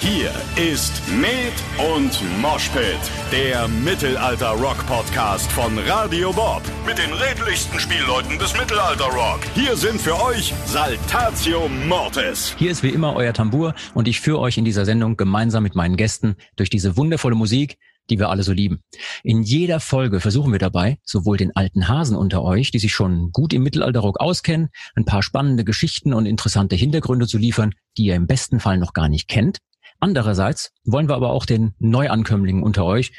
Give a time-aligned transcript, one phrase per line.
[0.00, 1.52] Hier ist Med
[1.94, 2.84] und Moshpit,
[3.32, 6.62] der Mittelalter-Rock-Podcast von Radio Bob.
[6.86, 9.40] Mit den redlichsten Spielleuten des Mittelalter-Rock.
[9.54, 12.54] Hier sind für euch Saltatio Mortis.
[12.58, 15.74] Hier ist wie immer euer Tambour und ich führe euch in dieser Sendung gemeinsam mit
[15.74, 17.78] meinen Gästen durch diese wundervolle Musik,
[18.10, 18.82] die wir alle so lieben.
[19.24, 23.30] In jeder Folge versuchen wir dabei, sowohl den alten Hasen unter euch, die sich schon
[23.32, 28.14] gut im Mittelalterrock auskennen, ein paar spannende Geschichten und interessante Hintergründe zu liefern, die ihr
[28.14, 29.58] im besten Fall noch gar nicht kennt.
[30.00, 33.12] Andererseits wollen wir aber auch den Neuankömmlingen unter euch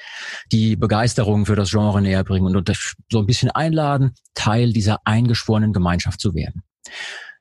[0.51, 2.71] die Begeisterung für das Genre näher bringen und
[3.11, 6.63] so ein bisschen einladen, Teil dieser eingeschworenen Gemeinschaft zu werden.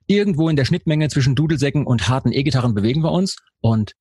[0.07, 3.93] Irgendwo in der Schnittmenge zwischen Dudelsäcken und harten E-Gitarren bewegen wir uns und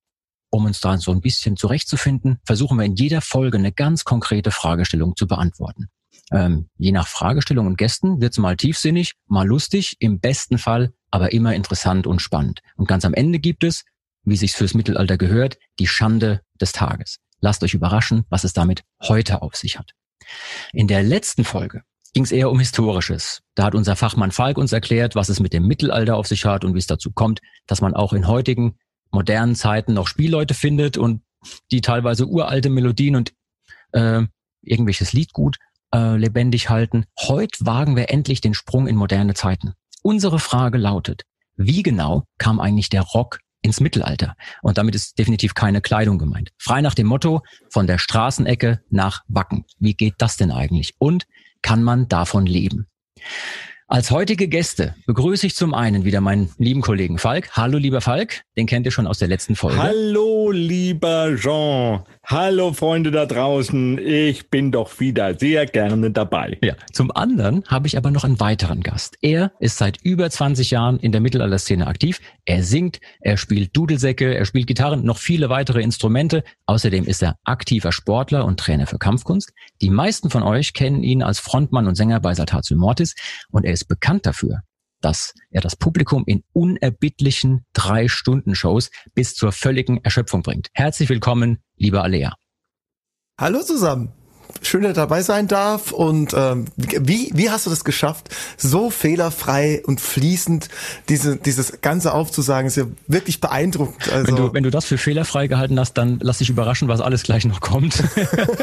[0.50, 4.50] um uns da so ein bisschen zurechtzufinden, versuchen wir in jeder Folge eine ganz konkrete
[4.50, 5.88] Fragestellung zu beantworten.
[6.32, 11.32] Ähm, je nach Fragestellung und Gästen wird's mal tiefsinnig, mal lustig, im besten Fall aber
[11.32, 12.60] immer interessant und spannend.
[12.76, 13.84] Und ganz am Ende gibt es,
[14.26, 17.18] wie sich's fürs Mittelalter gehört, die Schande des Tages.
[17.40, 19.92] Lasst euch überraschen, was es damit heute auf sich hat.
[20.72, 23.42] In der letzten Folge ging es eher um Historisches.
[23.54, 26.64] Da hat unser Fachmann Falk uns erklärt, was es mit dem Mittelalter auf sich hat
[26.64, 28.76] und wie es dazu kommt, dass man auch in heutigen
[29.10, 31.22] modernen Zeiten noch Spielleute findet und
[31.70, 33.32] die teilweise uralte Melodien und
[33.92, 34.22] äh,
[34.62, 35.58] irgendwelches Liedgut
[35.94, 37.04] äh, lebendig halten.
[37.18, 39.74] Heute wagen wir endlich den Sprung in moderne Zeiten.
[40.02, 41.22] Unsere Frage lautet,
[41.56, 44.36] wie genau kam eigentlich der Rock ins Mittelalter?
[44.62, 46.52] Und damit ist definitiv keine Kleidung gemeint.
[46.58, 49.64] Frei nach dem Motto, von der Straßenecke nach Wacken.
[49.78, 50.94] Wie geht das denn eigentlich?
[50.98, 51.26] Und
[51.60, 52.86] kann man davon leben?
[53.88, 57.50] Als heutige Gäste begrüße ich zum einen wieder meinen lieben Kollegen Falk.
[57.52, 58.42] Hallo, lieber Falk.
[58.56, 59.80] Den kennt ihr schon aus der letzten Folge.
[59.80, 62.02] Hallo, lieber Jean.
[62.28, 63.98] Hallo, Freunde da draußen.
[63.98, 66.58] Ich bin doch wieder sehr gerne dabei.
[66.60, 66.74] Ja.
[66.92, 69.16] Zum anderen habe ich aber noch einen weiteren Gast.
[69.22, 72.20] Er ist seit über 20 Jahren in der Mittelalterszene aktiv.
[72.44, 76.42] Er singt, er spielt Dudelsäcke, er spielt Gitarren, noch viele weitere Instrumente.
[76.66, 79.52] Außerdem ist er aktiver Sportler und Trainer für Kampfkunst.
[79.80, 83.14] Die meisten von euch kennen ihn als Frontmann und Sänger bei Saltatio Mortis
[83.52, 84.62] und er ist bekannt dafür,
[85.00, 90.68] dass er das Publikum in unerbittlichen Drei-Stunden-Shows bis zur völligen Erschöpfung bringt.
[90.72, 92.34] Herzlich willkommen, lieber Alea.
[93.38, 94.12] Hallo zusammen
[94.62, 95.92] schön, dass dabei sein darf.
[95.92, 100.68] Und ähm, wie, wie hast du das geschafft, so fehlerfrei und fließend
[101.08, 102.66] diese, dieses Ganze aufzusagen?
[102.66, 104.10] Ist ja wirklich beeindruckend.
[104.12, 107.00] Also wenn, du, wenn du das für fehlerfrei gehalten hast, dann lass dich überraschen, was
[107.00, 108.02] alles gleich noch kommt.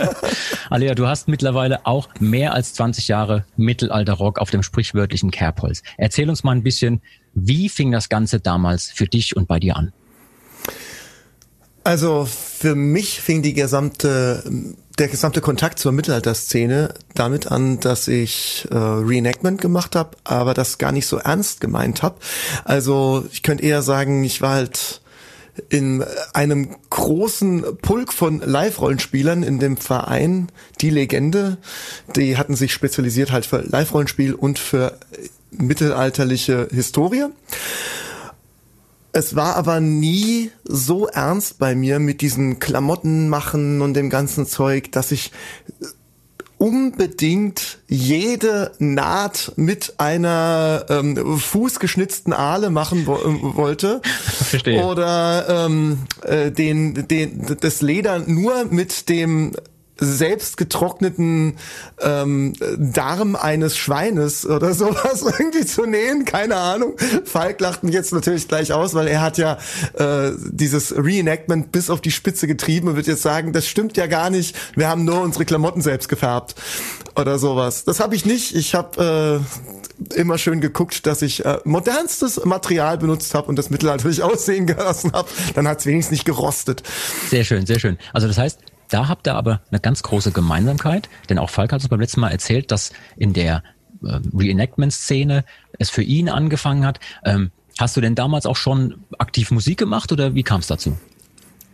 [0.70, 5.84] Alea, du hast mittlerweile auch mehr als 20 Jahre Mittelalter-Rock auf dem sprichwörtlichen Kerbholz.
[5.98, 7.02] Erzähl uns mal ein bisschen,
[7.34, 9.92] wie fing das Ganze damals für dich und bei dir an?
[11.84, 14.44] Also für mich fing die gesamte
[15.00, 20.78] der gesamte Kontakt zur Mittelalterszene damit an, dass ich äh, Reenactment gemacht habe, aber das
[20.78, 22.16] gar nicht so ernst gemeint habe.
[22.64, 25.02] Also ich könnte eher sagen, ich war halt
[25.70, 26.04] in
[26.34, 30.52] einem großen Pulk von Live-Rollenspielern in dem Verein
[30.82, 31.58] Die Legende.
[32.16, 34.98] Die hatten sich spezialisiert halt für Live-Rollenspiel und für
[35.52, 37.26] mittelalterliche Historie.
[39.16, 44.48] Es war aber nie so ernst bei mir mit diesen Klamotten machen und dem ganzen
[44.48, 45.32] Zeug, dass ich
[46.58, 54.02] unbedingt jede Naht mit einer ähm, fußgeschnitzten Aale machen wo äh, wollte.
[54.04, 54.84] Verstehe.
[54.84, 59.52] Oder ähm, äh, den, den, das Leder nur mit dem
[59.98, 61.58] selbst getrockneten
[62.02, 66.96] ähm, Darm eines Schweines oder sowas irgendwie zu nähen, keine Ahnung.
[67.26, 69.58] Falk lacht mich jetzt natürlich gleich aus, weil er hat ja
[69.94, 74.08] äh, dieses Reenactment bis auf die Spitze getrieben und wird jetzt sagen, das stimmt ja
[74.08, 76.56] gar nicht, wir haben nur unsere Klamotten selbst gefärbt
[77.16, 77.84] oder sowas.
[77.84, 78.56] Das habe ich nicht.
[78.56, 79.44] Ich habe
[80.12, 84.66] äh, immer schön geguckt, dass ich äh, modernstes Material benutzt habe und das mittelalterlich aussehen
[84.66, 85.30] gelassen habe.
[85.54, 86.84] Dann hat es wenigstens nicht gerostet.
[87.30, 87.98] Sehr schön, sehr schön.
[88.12, 88.60] Also das heißt,
[88.94, 92.22] da habt ihr aber eine ganz große Gemeinsamkeit, denn auch Falk hat uns beim letzten
[92.22, 93.64] Mal erzählt, dass in der
[94.04, 95.46] äh, Reenactment-Szene
[95.80, 97.00] es für ihn angefangen hat.
[97.26, 100.96] Ähm, hast du denn damals auch schon aktiv Musik gemacht oder wie kam es dazu?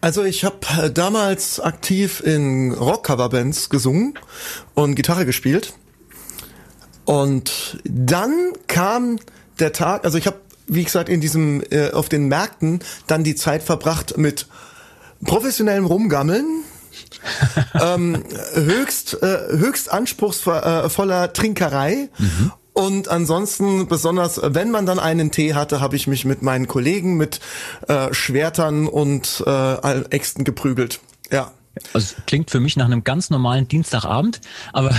[0.01, 4.13] Also ich habe äh, damals aktiv in Rock-Cover-Bands gesungen
[4.73, 5.73] und Gitarre gespielt.
[7.03, 9.19] Und dann kam
[9.59, 13.35] der Tag, also ich habe, wie gesagt, in diesem äh, auf den Märkten dann die
[13.35, 14.47] Zeit verbracht mit
[15.25, 16.63] professionellem Rumgammeln,
[17.81, 18.23] ähm,
[18.53, 22.09] höchst, äh, höchst anspruchsvoller Trinkerei.
[22.17, 22.51] Mhm.
[22.73, 27.17] Und ansonsten, besonders wenn man dann einen Tee hatte, habe ich mich mit meinen Kollegen
[27.17, 27.41] mit
[27.87, 31.01] äh, Schwertern und äh, Äxten geprügelt.
[31.29, 31.51] Ja.
[31.93, 34.41] Also klingt für mich nach einem ganz normalen Dienstagabend,
[34.73, 34.93] aber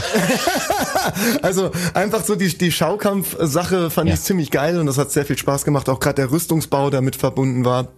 [1.43, 4.15] also einfach so die die Schaukampf-Sache fand ja.
[4.15, 5.89] ich ziemlich geil und das hat sehr viel Spaß gemacht.
[5.89, 7.89] Auch gerade der Rüstungsbau, der mit verbunden war.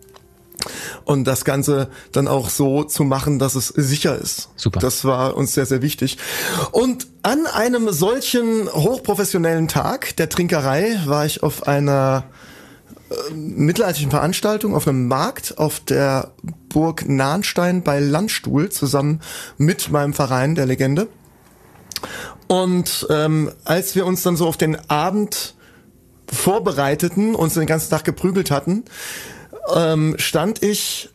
[1.05, 4.51] Und das Ganze dann auch so zu machen, dass es sicher ist.
[4.57, 4.81] Super.
[4.81, 6.19] Das war uns sehr, sehr wichtig.
[6.71, 12.25] Und an einem solchen hochprofessionellen Tag der Trinkerei war ich auf einer
[13.11, 16.33] äh, mittelalterlichen Veranstaltung auf einem Markt auf der
[16.69, 19.21] Burg Nahnstein bei Landstuhl zusammen
[19.59, 21.09] mit meinem Verein der Legende.
[22.49, 25.55] Und ähm, als wir uns dann so auf den Abend
[26.31, 28.85] vorbereiteten, uns den ganzen Tag geprügelt hatten,
[29.75, 31.11] ähm, stand ich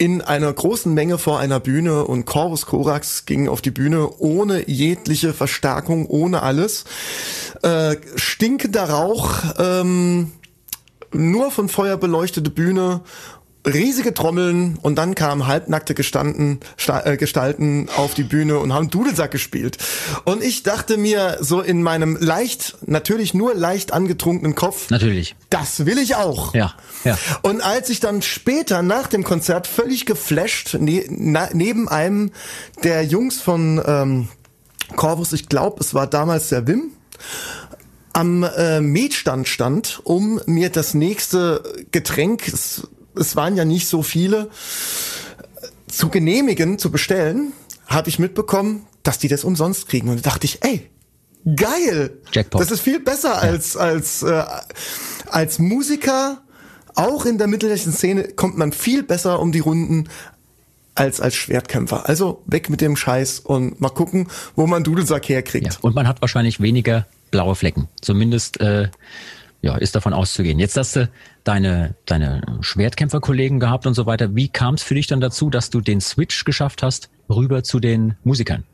[0.00, 4.66] in einer großen Menge vor einer Bühne und Corvus Corax ging auf die Bühne ohne
[4.66, 6.84] jegliche Verstärkung, ohne alles.
[7.62, 10.32] Äh, stinkender Rauch, ähm,
[11.12, 13.02] nur von Feuer beleuchtete Bühne
[13.66, 18.90] riesige Trommeln und dann kamen halbnackte gestanden, sta äh, Gestalten auf die Bühne und haben
[18.90, 19.78] Dudelsack gespielt.
[20.24, 25.36] Und ich dachte mir so in meinem leicht, natürlich nur leicht angetrunkenen Kopf, Natürlich.
[25.50, 26.54] das will ich auch.
[26.54, 26.74] Ja,
[27.04, 27.18] ja.
[27.42, 32.32] Und als ich dann später nach dem Konzert völlig geflasht ne na, neben einem
[32.82, 34.28] der Jungs von ähm,
[34.96, 36.92] Corvus, ich glaube, es war damals der Wim,
[38.12, 42.52] am äh, Metstand stand, um mir das nächste Getränk,
[43.20, 44.50] es, waren ja nicht so viele,
[45.86, 47.52] zu genehmigen, zu bestellen,
[47.86, 50.08] habe ich mitbekommen, dass die das umsonst kriegen.
[50.08, 50.88] Und da dachte ich, ey,
[51.56, 52.18] geil!
[52.32, 52.60] Jackpot.
[52.60, 54.44] Das ist viel besser als, als, äh,
[55.26, 56.42] als Musiker.
[56.94, 60.08] Auch in der mittelalterlichen Szene kommt man viel besser um die Runden
[60.94, 62.08] als als Schwertkämpfer.
[62.08, 65.66] Also weg mit dem Scheiß und mal gucken, wo man Dudelsack herkriegt.
[65.66, 65.78] Ja.
[65.80, 67.88] Und man hat wahrscheinlich weniger blaue Flecken.
[68.00, 68.88] Zumindest äh,
[69.62, 70.58] ja, ist davon auszugehen.
[70.58, 71.10] Jetzt hast du
[71.44, 74.34] deine, deine Schwertkämpferkollegen gehabt und so weiter.
[74.34, 77.80] Wie kam es für dich dann dazu, dass du den Switch geschafft hast, rüber zu
[77.80, 78.64] den Musikern?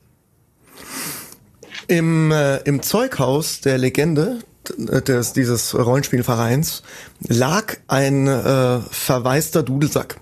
[1.89, 4.41] Im, äh, Im Zeughaus der Legende
[4.79, 6.83] des, dieses Rollenspielvereins
[7.21, 10.19] lag ein äh, verwaister Dudelsack.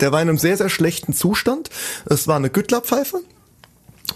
[0.00, 1.70] Der war in einem sehr, sehr schlechten Zustand.
[2.06, 3.22] Es war eine Güttlerpfeife.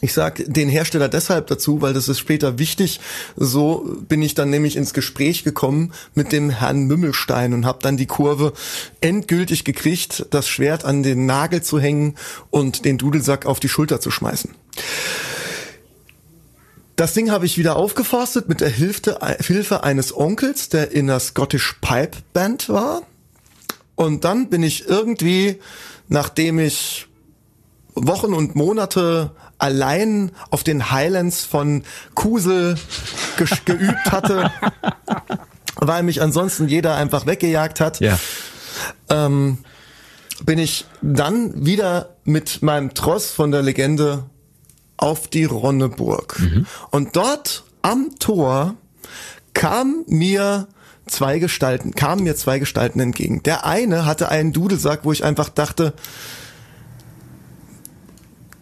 [0.01, 3.01] Ich sag den Hersteller deshalb dazu, weil das ist später wichtig.
[3.37, 7.97] So bin ich dann nämlich ins Gespräch gekommen mit dem Herrn Mümmelstein und habe dann
[7.97, 8.53] die Kurve
[9.01, 12.17] endgültig gekriegt, das Schwert an den Nagel zu hängen
[12.51, 14.51] und den Dudelsack auf die Schulter zu schmeißen.
[16.97, 21.19] Das Ding habe ich wieder aufgeforstet mit der Hilfe, Hilfe eines Onkels, der in der
[21.19, 23.03] Scottish Pipe Band war.
[23.97, 25.61] Und dann bin ich irgendwie,
[26.09, 27.09] nachdem ich
[27.95, 31.83] Wochen und Monate allein auf den Highlands von
[32.15, 32.77] Kusel
[33.37, 34.51] ge geübt hatte,
[35.77, 38.19] weil mich ansonsten jeder einfach weggejagt hat, Ja.
[39.09, 39.59] ähm,
[40.45, 44.25] bin ich dann wieder mit meinem Tross von der Legende
[44.97, 46.41] auf die Ronneburg.
[46.91, 48.75] Und dort am Tor
[49.53, 50.67] kam mir
[51.07, 53.43] zwei Gestalten, kamen mir zwei Gestalten entgegen.
[53.43, 55.93] Der eine hatte einen Dudelsack, wo ich einfach dachte,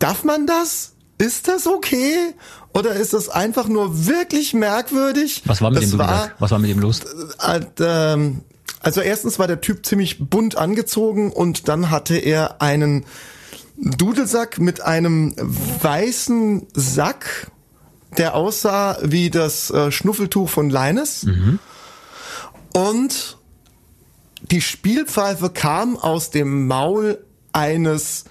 [0.02, 0.92] darf man das?
[1.18, 2.34] Ist das okay?
[2.74, 5.42] Oder ist das einfach nur wirklich merkwürdig?
[5.44, 6.34] Was war mit das dem Dudelsack?
[6.38, 7.00] Was war mit dem los?
[7.46, 8.40] äh, ähm,
[8.80, 13.04] also erstens war der Typ ziemlich bunt angezogen und dann hatte er einen
[13.76, 17.50] Dudelsack mit einem weißen Sack,
[18.18, 21.24] der aussah wie das äh, Schnuffeltuch von Leines.
[22.72, 23.38] Und
[24.50, 28.24] die Spielpfeife kam aus dem Maul eines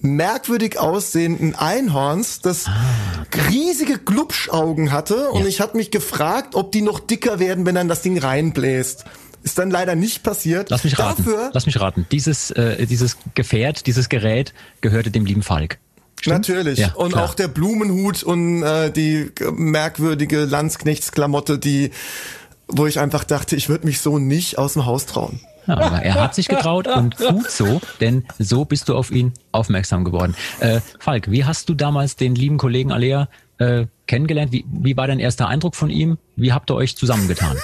[0.00, 2.66] merkwürdig aussehenden Einhorns, das
[3.50, 5.46] riesige Glubschaugen hatte und Ja.
[5.48, 9.04] ich hatte mich gefragt, ob die noch dicker werden, wenn dann das Ding reinbläst.
[9.42, 10.68] Ist dann leider nicht passiert.
[10.70, 11.24] Lass mich raten.
[11.24, 12.06] Dafür Lass mich raten.
[12.10, 15.78] Dieses, äh, dieses Gefährt, dieses Gerät gehörte dem lieben Falk.
[16.20, 16.48] Stimmt?
[16.48, 16.80] Natürlich.
[16.80, 17.24] Ja, und klar.
[17.24, 21.92] auch der Blumenhut und äh, die merkwürdige Landsknechtsklamotte, die,
[22.66, 25.40] wo ich einfach dachte, ich würde mich so nicht aus dem Haus trauen.
[25.68, 29.32] Ja, aber er hat sich getraut und gut so, denn so bist du auf ihn
[29.52, 30.34] aufmerksam geworden.
[30.60, 34.50] Äh, Falk, wie hast du damals den lieben Kollegen Alea äh, kennengelernt?
[34.52, 36.18] Wie, wie war dein erster Eindruck von ihm?
[36.36, 37.56] Wie habt ihr euch zusammengetan?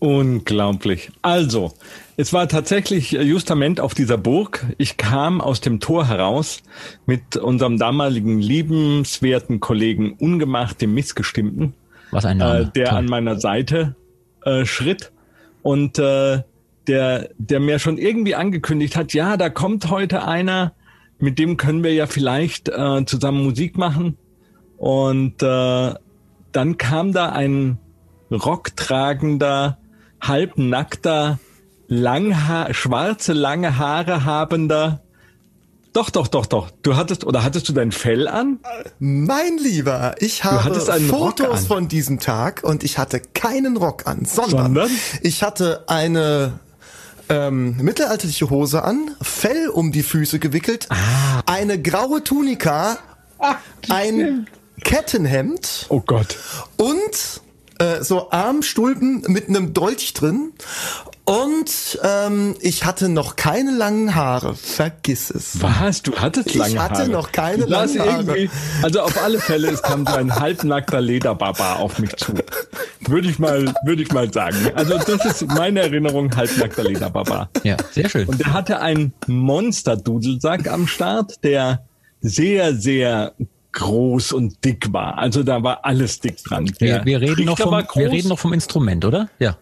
[0.00, 1.10] Unglaublich.
[1.22, 1.72] Also,
[2.16, 4.64] es war tatsächlich Justament auf dieser Burg.
[4.78, 6.62] Ich kam aus dem Tor heraus
[7.06, 11.74] mit unserem damaligen liebenswerten Kollegen Ungemacht, dem Missgestimmten,
[12.12, 12.60] Was ein Name.
[12.60, 12.98] äh, der Toll.
[12.98, 13.96] an meiner Seite
[14.44, 15.10] äh, schritt
[15.62, 16.42] und äh,
[16.88, 20.72] der, der mir schon irgendwie angekündigt hat, ja, da kommt heute einer,
[21.18, 24.16] mit dem können wir ja vielleicht äh, zusammen Musik machen.
[24.78, 25.94] Und äh,
[26.52, 27.78] dann kam da ein
[28.30, 29.78] rocktragender,
[30.20, 31.38] halbnackter,
[31.88, 35.02] langha schwarze, lange Haare habender.
[35.92, 36.70] Doch, doch, doch, doch.
[36.82, 38.60] Du hattest, oder hattest du dein Fell an?
[38.98, 43.76] Mein Lieber, ich habe hattest einen Rock Fotos von diesem Tag und ich hatte keinen
[43.76, 44.90] Rock an, sondern, Sondern?
[45.22, 46.60] ich hatte eine
[47.28, 51.42] ähm, mittelalterliche Hose an, Fell um die Füße gewickelt, Ah.
[51.46, 52.98] eine graue Tunika,
[53.88, 54.46] ein
[54.84, 56.36] Kettenhemd Oh Gott.
[56.76, 57.40] und
[57.78, 60.52] äh, so Armstulpen mit einem Dolch drin.
[61.28, 64.54] Und ähm, ich hatte noch keine langen Haare.
[64.54, 65.60] Vergiss es.
[65.60, 66.00] Was?
[66.00, 67.08] Du hattest Ich lange hatte Haare.
[67.10, 68.48] noch keine sahst langen Haare.
[68.82, 72.32] Also auf alle Fälle, es kam so ein halbnackter Lederbarbar auf mich zu.
[73.00, 74.56] Würde ich mal, würde ich mal sagen.
[74.74, 77.50] Also das ist meine Erinnerung, halbnackter Lederbarbar.
[77.62, 78.26] Ja, sehr schön.
[78.26, 81.84] Und er hatte einen Monster-Dudelsack am Start, der
[82.22, 83.34] sehr, sehr
[83.72, 85.18] groß und dick war.
[85.18, 86.70] Also da war alles dick dran.
[86.78, 89.28] Wir, Der wir, reden noch vom, wir reden noch vom Instrument, oder?
[89.38, 89.58] Ja.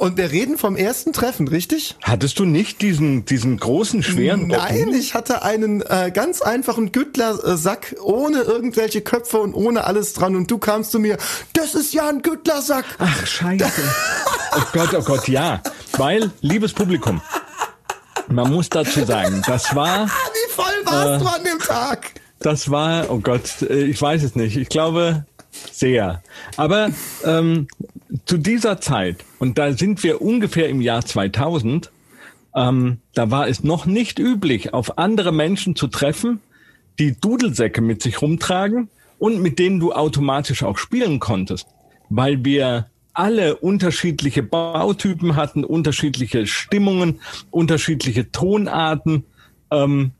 [0.00, 1.94] Und wir reden vom ersten Treffen, richtig?
[2.00, 7.96] Hattest du nicht diesen, diesen großen, schweren Nein, ich hatte einen äh, ganz einfachen Güttlersack
[8.02, 10.36] ohne irgendwelche Köpfe und ohne alles dran.
[10.36, 11.18] Und du kamst zu mir,
[11.52, 12.86] das ist ja ein Güttlersack.
[12.98, 13.70] Ach, scheiße.
[14.56, 15.62] Oh Gott, oh Gott, ja.
[15.98, 17.20] Weil, liebes Publikum,
[18.28, 22.12] man muss dazu sagen, das war, wie voll warst du an dem Tag?
[22.40, 24.56] das war, oh Gott, äh, ich weiß es nicht.
[24.56, 26.22] Ich glaube, sehr.
[26.56, 26.90] Aber
[27.24, 27.68] ähm,
[28.26, 31.90] zu dieser Zeit, und da sind wir ungefähr im Jahr 2000,
[32.54, 36.40] ähm, da war es noch nicht üblich, auf andere Menschen zu treffen,
[36.98, 38.88] die Dudelsäcke mit sich rumtragen
[39.18, 41.66] und mit denen du automatisch auch spielen konntest,
[42.08, 49.24] weil wir alle unterschiedliche Bautypen hatten, unterschiedliche Stimmungen, unterschiedliche Tonarten.
[49.70, 50.12] Ähm,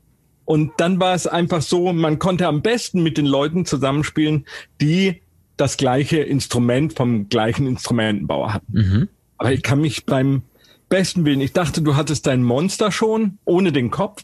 [0.51, 4.45] und dann war es einfach so, man konnte am besten mit den Leuten zusammenspielen,
[4.81, 5.21] die
[5.55, 8.73] das gleiche Instrument vom gleichen Instrumentenbauer hatten.
[9.37, 10.41] Aber ich kann mich beim
[10.89, 14.23] besten Willen, ich dachte, du hattest dein Monster schon, ohne den Kopf.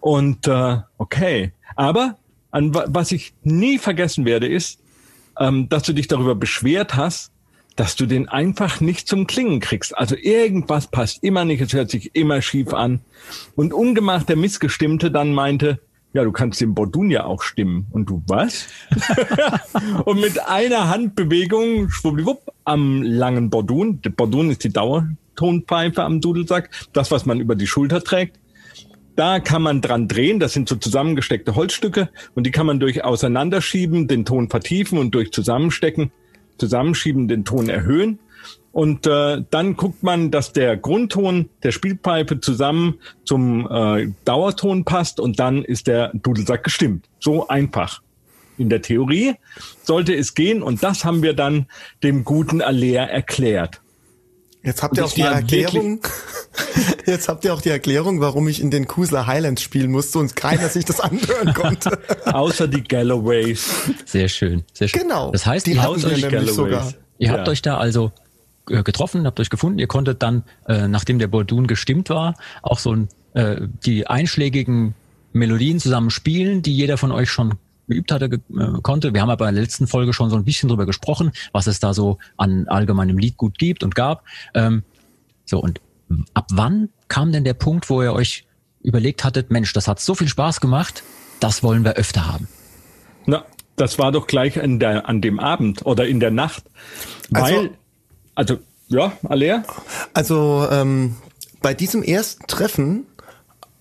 [0.00, 1.52] Und äh, okay.
[1.76, 2.16] Aber
[2.50, 4.80] an wa- was ich nie vergessen werde, ist,
[5.40, 7.32] ähm, dass du dich darüber beschwert hast,
[7.78, 9.96] dass du den einfach nicht zum Klingen kriegst.
[9.96, 13.00] Also irgendwas passt immer nicht, es hört sich immer schief an.
[13.54, 15.78] Und ungemacht der Missgestimmte dann meinte,
[16.12, 17.86] ja, du kannst den Bordun ja auch stimmen.
[17.92, 18.66] Und du, was?
[20.04, 26.70] und mit einer Handbewegung, schwuppdiwupp, am langen Bordun, der Bordun ist die Dauertonpfeife am Dudelsack,
[26.92, 28.40] das, was man über die Schulter trägt,
[29.14, 33.04] da kann man dran drehen, das sind so zusammengesteckte Holzstücke und die kann man durch
[33.04, 36.10] Auseinanderschieben den Ton vertiefen und durch Zusammenstecken,
[36.58, 38.18] Zusammenschieben den Ton erhöhen.
[38.72, 45.20] Und äh, dann guckt man, dass der Grundton der Spielpfeife zusammen zum äh, Dauerton passt
[45.20, 47.08] und dann ist der Dudelsack gestimmt.
[47.18, 48.02] So einfach.
[48.56, 49.34] In der Theorie
[49.82, 51.66] sollte es gehen und das haben wir dann
[52.02, 53.80] dem guten Alea erklärt.
[54.62, 56.00] Jetzt habt ihr auch die Erklärung.
[57.06, 60.34] Jetzt habt ihr auch die Erklärung, warum ich in den Kusler Highlands spielen musste und
[60.36, 61.98] keiner sich das anhören konnte.
[62.26, 63.70] Außer die Galloways.
[64.04, 65.02] Sehr schön, sehr schön.
[65.02, 65.30] Genau.
[65.30, 66.92] Das heißt, Die ihr, habt euch, sogar.
[67.18, 67.32] ihr Ja.
[67.34, 68.12] habt euch da also
[68.68, 69.78] äh, getroffen, habt euch gefunden.
[69.78, 74.94] Ihr konntet dann, äh, nachdem der Bordun gestimmt war, auch so ein, äh, die einschlägigen
[75.32, 77.54] Melodien zusammen spielen, die jeder von euch schon
[77.88, 79.12] geübt hatte, ge äh, konnte.
[79.14, 81.80] Wir haben aber in der letzten Folge schon so ein bisschen drüber gesprochen, was es
[81.80, 84.24] da so an allgemeinem Liedgut gibt und gab.
[84.54, 84.82] Ähm,
[85.44, 85.80] so, und
[86.34, 88.46] ab wann kam denn der Punkt, wo ihr euch
[88.82, 91.02] überlegt hattet, Mensch, das hat so viel Spaß gemacht,
[91.40, 92.48] das wollen wir öfter haben?
[93.26, 93.44] Na,
[93.76, 96.64] das war doch gleich an, der, an dem Abend oder in der Nacht.
[97.32, 97.70] Also- Weil,
[98.34, 99.64] also, ja, Alea?
[100.14, 101.16] Also ähm,
[101.60, 103.06] bei diesem ersten Treffen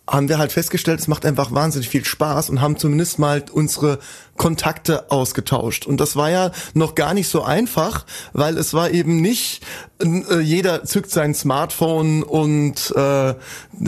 [0.09, 3.99] haben wir halt festgestellt, es macht einfach wahnsinnig viel Spaß und haben zumindest mal unsere
[4.37, 5.85] Kontakte ausgetauscht.
[5.85, 9.65] Und das war ja noch gar nicht so einfach, weil es war eben nicht,
[10.01, 13.33] äh, jeder zückt sein Smartphone und äh,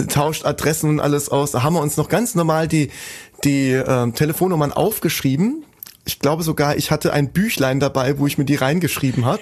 [0.07, 1.51] tauscht Adressen und alles aus.
[1.51, 2.91] Da haben wir uns noch ganz normal die,
[3.45, 5.63] die äh, Telefonnummern aufgeschrieben.
[6.05, 9.41] Ich glaube sogar, ich hatte ein Büchlein dabei, wo ich mir die reingeschrieben habe.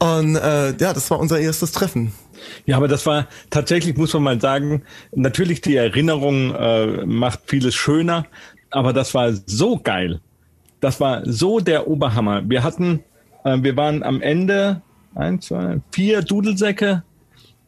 [0.00, 2.12] Und äh, ja, das war unser erstes Treffen.
[2.64, 4.82] Ja, aber das war tatsächlich, muss man mal sagen,
[5.14, 8.24] natürlich die Erinnerung äh, macht vieles schöner,
[8.70, 10.20] aber das war so geil.
[10.80, 12.48] Das war so der Oberhammer.
[12.48, 13.04] Wir hatten,
[13.44, 14.80] äh, wir waren am Ende
[15.14, 17.02] ein, zwei, vier Dudelsäcke,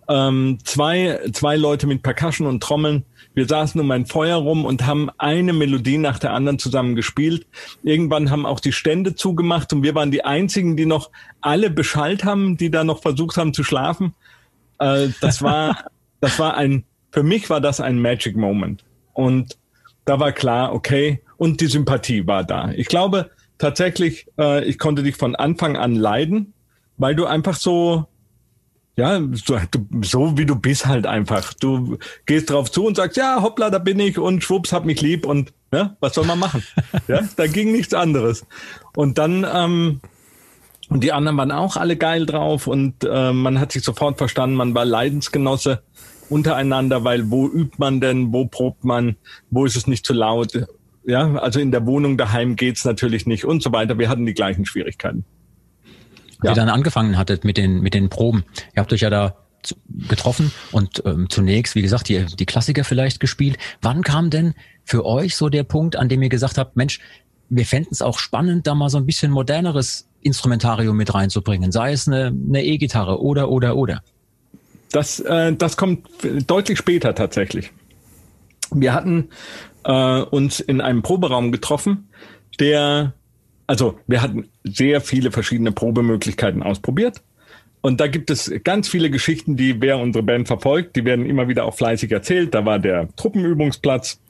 [0.08, 3.04] ähm, zwei, zwei Leute mit Percussion und Trommeln.
[3.34, 7.46] Wir saßen um ein Feuer rum und haben eine Melodie nach der anderen zusammen gespielt.
[7.82, 12.24] Irgendwann haben auch die Stände zugemacht und wir waren die einzigen, die noch alle beschallt
[12.24, 14.14] haben, die da noch versucht haben zu schlafen.
[14.78, 15.86] Äh, das war,
[16.20, 18.84] das war ein, für mich war das ein Magic Moment.
[19.14, 19.56] Und
[20.04, 22.72] da war klar, okay, und die Sympathie war da.
[22.72, 26.52] Ich glaube tatsächlich, äh, ich konnte dich von Anfang an leiden,
[26.98, 28.06] weil du einfach so,
[28.96, 29.58] ja, so,
[30.02, 31.54] so wie du bist halt einfach.
[31.54, 35.00] Du gehst drauf zu und sagst, ja, hoppla, da bin ich und schwupps, hab mich
[35.00, 36.62] lieb und ja, was soll man machen?
[37.08, 38.46] ja, da ging nichts anderes.
[38.94, 40.00] Und dann, ähm,
[40.88, 44.56] Und die anderen waren auch alle geil drauf und äh, man hat sich sofort verstanden,
[44.56, 45.82] man war Leidensgenosse
[46.28, 49.16] untereinander, weil wo übt man denn, wo probt man,
[49.50, 50.66] wo ist es nicht zu laut?
[51.04, 53.98] Ja, also in der Wohnung daheim geht's natürlich nicht und so weiter.
[53.98, 55.24] Wir hatten die gleichen Schwierigkeiten.
[56.42, 56.50] Ja.
[56.50, 58.44] ihr dann angefangen hattet mit den, mit den Proben,
[58.74, 59.36] ihr habt euch ja da
[60.08, 63.58] getroffen und ähm, zunächst, wie gesagt, die, die Klassiker vielleicht gespielt.
[63.80, 66.98] Wann kam denn für euch so der Punkt, an dem ihr gesagt habt, Mensch,
[67.48, 71.92] wir fänden es auch spannend, da mal so ein bisschen moderneres Instrumentarium mit reinzubringen, sei
[71.92, 74.02] es eine E-Gitarre e oder, oder, oder?
[74.90, 76.08] Das, äh, das kommt
[76.46, 77.72] deutlich später tatsächlich.
[78.70, 79.28] Wir hatten
[79.84, 82.08] äh, uns in einem Proberaum getroffen,
[82.60, 83.14] der,
[83.72, 87.22] also wir hatten sehr viele verschiedene Probemöglichkeiten ausprobiert.
[87.80, 91.48] Und da gibt es ganz viele Geschichten, die wer unsere Band verfolgt, die werden immer
[91.48, 92.52] wieder auch fleißig erzählt.
[92.52, 94.20] Da war der Truppenübungsplatz,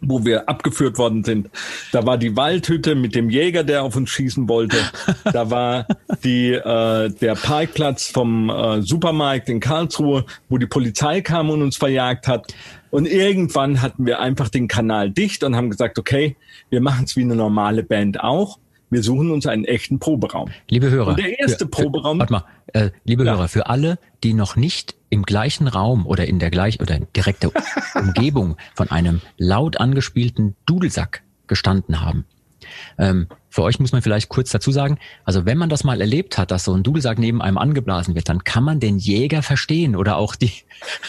[0.00, 1.50] wo wir abgeführt worden sind.
[1.92, 4.76] Da war die Waldhütte mit dem Jäger, der auf uns schießen wollte.
[5.24, 5.86] Da war
[6.22, 11.76] die, äh, der Parkplatz vom äh, Supermarkt in Karlsruhe, wo die Polizei kam und uns
[11.76, 12.54] verjagt hat.
[12.90, 16.36] Und irgendwann hatten wir einfach den Kanal dicht und haben gesagt, okay,
[16.70, 18.58] wir machen es wie eine normale Band auch.
[18.94, 20.50] Wir suchen uns einen echten Proberaum.
[20.68, 21.08] Liebe Hörer.
[21.08, 22.20] Und der erste für, Proberaum.
[22.20, 23.32] Warte mal, äh, liebe ja.
[23.32, 27.08] Hörer, für alle, die noch nicht im gleichen Raum oder in der gleichen oder in
[27.16, 27.50] direkter
[27.96, 32.24] Umgebung von einem laut angespielten Dudelsack gestanden haben.
[32.96, 36.38] Ähm, für euch muss man vielleicht kurz dazu sagen, also wenn man das mal erlebt
[36.38, 39.96] hat, dass so ein Dudelsack neben einem angeblasen wird, dann kann man den Jäger verstehen
[39.96, 40.52] oder auch die,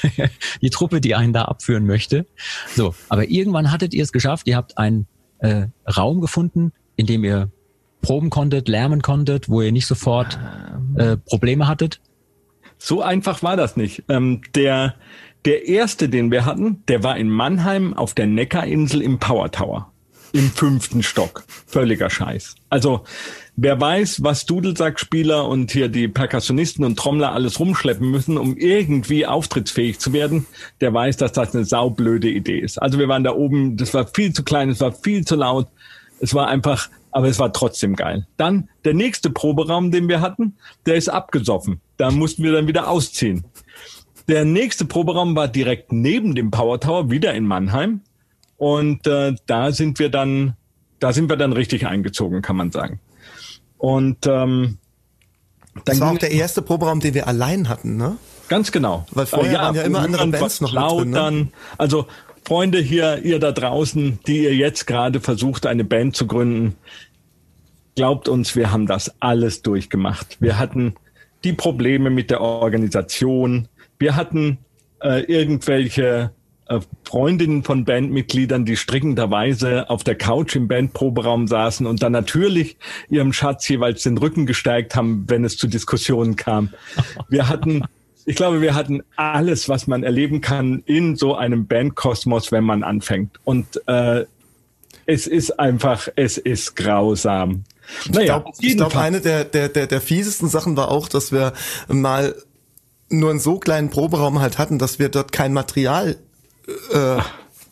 [0.63, 2.25] die Truppe, die einen da abführen möchte.
[2.73, 5.05] So, aber irgendwann hattet ihr es geschafft, ihr habt einen
[5.37, 7.51] äh, Raum gefunden, in dem ihr
[8.05, 10.39] proben konntet, lärmen konntet, wo ihr nicht sofort
[10.95, 11.99] äh, Probleme hattet?
[12.77, 14.03] So einfach war das nicht.
[14.09, 14.95] Ähm, der,
[15.45, 19.91] der erste, den wir hatten, der war in Mannheim auf der Neckarinsel im Power Tower
[20.35, 21.45] im fünften Stock.
[21.65, 22.55] Völliger Scheiß.
[22.69, 23.05] Also
[23.55, 29.25] wer weiß, was Dudelsackspieler und hier die Perkussionisten und Trommler alles rumschleppen müssen, um irgendwie
[29.25, 30.45] auftrittsfähig zu werden,
[30.81, 32.81] der weiß, dass das eine saublöde Idee ist.
[32.81, 35.69] Also wir waren da oben, das war viel zu klein, es war viel zu laut.
[36.19, 38.27] Es war einfach, aber es war trotzdem geil.
[38.35, 41.79] Dann der nächste Proberaum, den wir hatten, der ist abgesoffen.
[41.95, 43.45] Da mussten wir dann wieder ausziehen.
[44.27, 48.01] Der nächste Proberaum war direkt neben dem Power Tower, wieder in Mannheim.
[48.57, 50.57] Und äh, da sind wir dann,
[50.99, 52.99] da sind wir dann richtig eingezogen, kann man sagen.
[53.77, 54.79] Und ähm,
[55.85, 58.17] das war auch der erste Proberaum, den wir allein hatten, ne?
[58.49, 59.05] Ganz genau.
[59.11, 61.17] Weil vorher ja, waren ja immer andere Bands noch laut drin, ne?
[61.17, 62.07] dann, also
[62.45, 66.75] Freunde hier, ihr da draußen, die ihr jetzt gerade versucht, eine Band zu gründen,
[67.95, 70.37] glaubt uns, wir haben das alles durchgemacht.
[70.39, 70.95] Wir hatten
[71.43, 74.59] die Probleme mit der Organisation, wir hatten
[75.01, 76.31] äh, irgendwelche
[76.67, 82.77] äh, Freundinnen von Bandmitgliedern, die strickenderweise auf der Couch im Bandproberaum saßen und dann natürlich
[83.09, 86.69] ihrem Schatz jeweils den Rücken gestärkt haben, wenn es zu Diskussionen kam.
[87.29, 87.83] Wir hatten,
[88.25, 92.83] ich glaube, wir hatten alles, was man erleben kann in so einem Bandkosmos, wenn man
[92.83, 93.39] anfängt.
[93.43, 94.25] Und äh,
[95.05, 97.63] es ist einfach, es ist grausam.
[98.11, 101.53] Naja, ich glaube, glaub, eine der, der, der, der fiesesten Sachen war auch, dass wir
[101.87, 102.35] mal
[103.09, 106.17] nur einen so kleinen Proberaum halt hatten, dass wir dort kein Material
[106.91, 107.17] äh,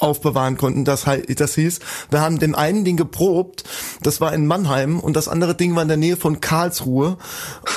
[0.03, 0.85] aufbewahren konnten.
[0.85, 3.63] Das, das hieß, wir haben dem einen Ding geprobt,
[4.01, 7.17] das war in Mannheim und das andere Ding war in der Nähe von Karlsruhe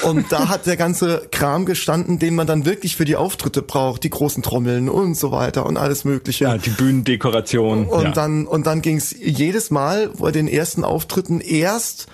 [0.03, 4.05] und da hat der ganze Kram gestanden, den man dann wirklich für die Auftritte braucht,
[4.05, 6.45] die großen Trommeln und so weiter und alles mögliche.
[6.45, 7.87] Ja, die Bühnendekoration.
[7.87, 8.11] Und ja.
[8.11, 12.07] dann und dann ging es jedes Mal bei den ersten Auftritten erst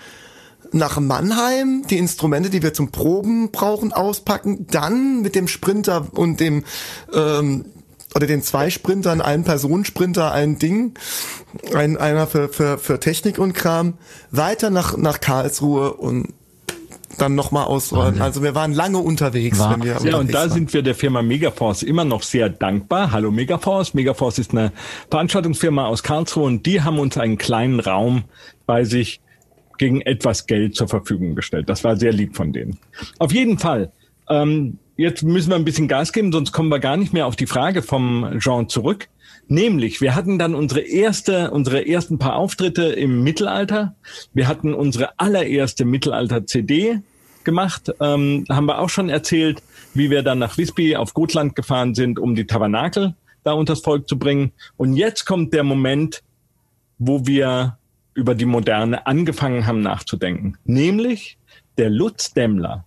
[0.72, 6.40] nach Mannheim die Instrumente, die wir zum Proben brauchen, auspacken, dann mit dem Sprinter und
[6.40, 6.64] dem
[7.14, 7.66] ähm,
[8.14, 10.94] oder den zwei Sprintern, einen Personensprinter, ein Ding,
[11.74, 13.94] ein, einer für, für, für Technik und Kram,
[14.30, 16.34] weiter nach, nach Karlsruhe und
[17.18, 18.20] dann nochmal ausräumen.
[18.22, 19.58] Also wir waren lange unterwegs.
[19.58, 19.72] War.
[19.72, 20.50] Wenn wir ja, und da waren.
[20.50, 23.12] sind wir der Firma Megaforce immer noch sehr dankbar.
[23.12, 23.94] Hallo Megaforce.
[23.94, 24.72] Megaforce ist eine
[25.10, 28.24] Veranstaltungsfirma aus Karlsruhe und die haben uns einen kleinen Raum
[28.66, 29.20] bei sich
[29.78, 31.68] gegen etwas Geld zur Verfügung gestellt.
[31.68, 32.78] Das war sehr lieb von denen.
[33.18, 33.92] Auf jeden Fall.
[34.28, 37.36] Ähm, jetzt müssen wir ein bisschen Gas geben, sonst kommen wir gar nicht mehr auf
[37.36, 39.08] die Frage vom Jean zurück.
[39.48, 43.94] Nämlich, wir hatten dann unsere erste, unsere ersten paar Auftritte im Mittelalter.
[44.32, 47.00] Wir hatten unsere allererste Mittelalter-CD
[47.44, 47.92] gemacht.
[48.00, 49.62] Ähm, haben wir auch schon erzählt,
[49.94, 54.08] wie wir dann nach Visby auf Gotland gefahren sind, um die Tabernakel da unters Volk
[54.08, 54.52] zu bringen.
[54.76, 56.22] Und jetzt kommt der Moment,
[56.98, 57.78] wo wir
[58.14, 60.56] über die Moderne angefangen haben nachzudenken.
[60.64, 61.38] Nämlich
[61.78, 62.84] der Lutz Demmler,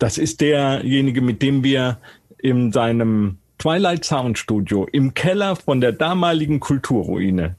[0.00, 1.98] das ist derjenige, mit dem wir
[2.38, 7.56] in seinem Twilight Sound Studio im Keller von der damaligen Kulturruine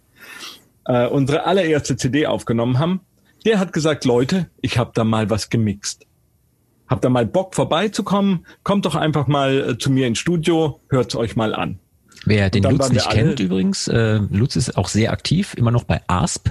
[0.85, 3.01] äh, unsere allererste CD aufgenommen haben.
[3.45, 6.05] der hat gesagt, Leute, ich habe da mal was gemixt.
[6.87, 8.45] Habt da mal Bock vorbeizukommen?
[8.63, 11.79] Kommt doch einfach mal äh, zu mir ins Studio, hört's euch mal an.
[12.25, 16.01] Wer den Lutz nicht kennt übrigens, äh, Lutz ist auch sehr aktiv, immer noch bei
[16.07, 16.49] ASP.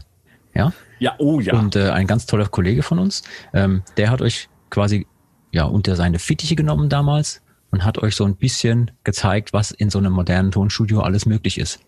[0.55, 1.55] Ja, ja oh ja.
[1.55, 3.23] Und äh, ein ganz toller Kollege von uns,
[3.53, 5.07] ähm, der hat euch quasi
[5.53, 9.91] ja unter seine Fittiche genommen damals und hat euch so ein bisschen gezeigt, was in
[9.91, 11.81] so einem modernen Tonstudio alles möglich ist.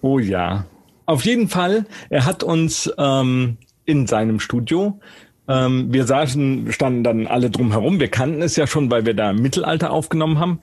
[0.00, 0.64] Oh ja.
[1.06, 5.00] Auf jeden Fall, er hat uns ähm, in seinem Studio
[5.48, 7.98] ähm, wir saßen, standen dann alle drum herum.
[7.98, 10.60] Wir kannten es ja schon, weil wir da Mittelalter aufgenommen haben.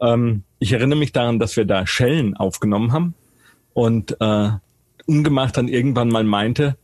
[0.00, 3.14] Ähm, ich erinnere mich daran, dass wir da Schellen aufgenommen haben
[3.72, 4.50] und äh,
[5.06, 6.76] ungemacht dann irgendwann mal meinte,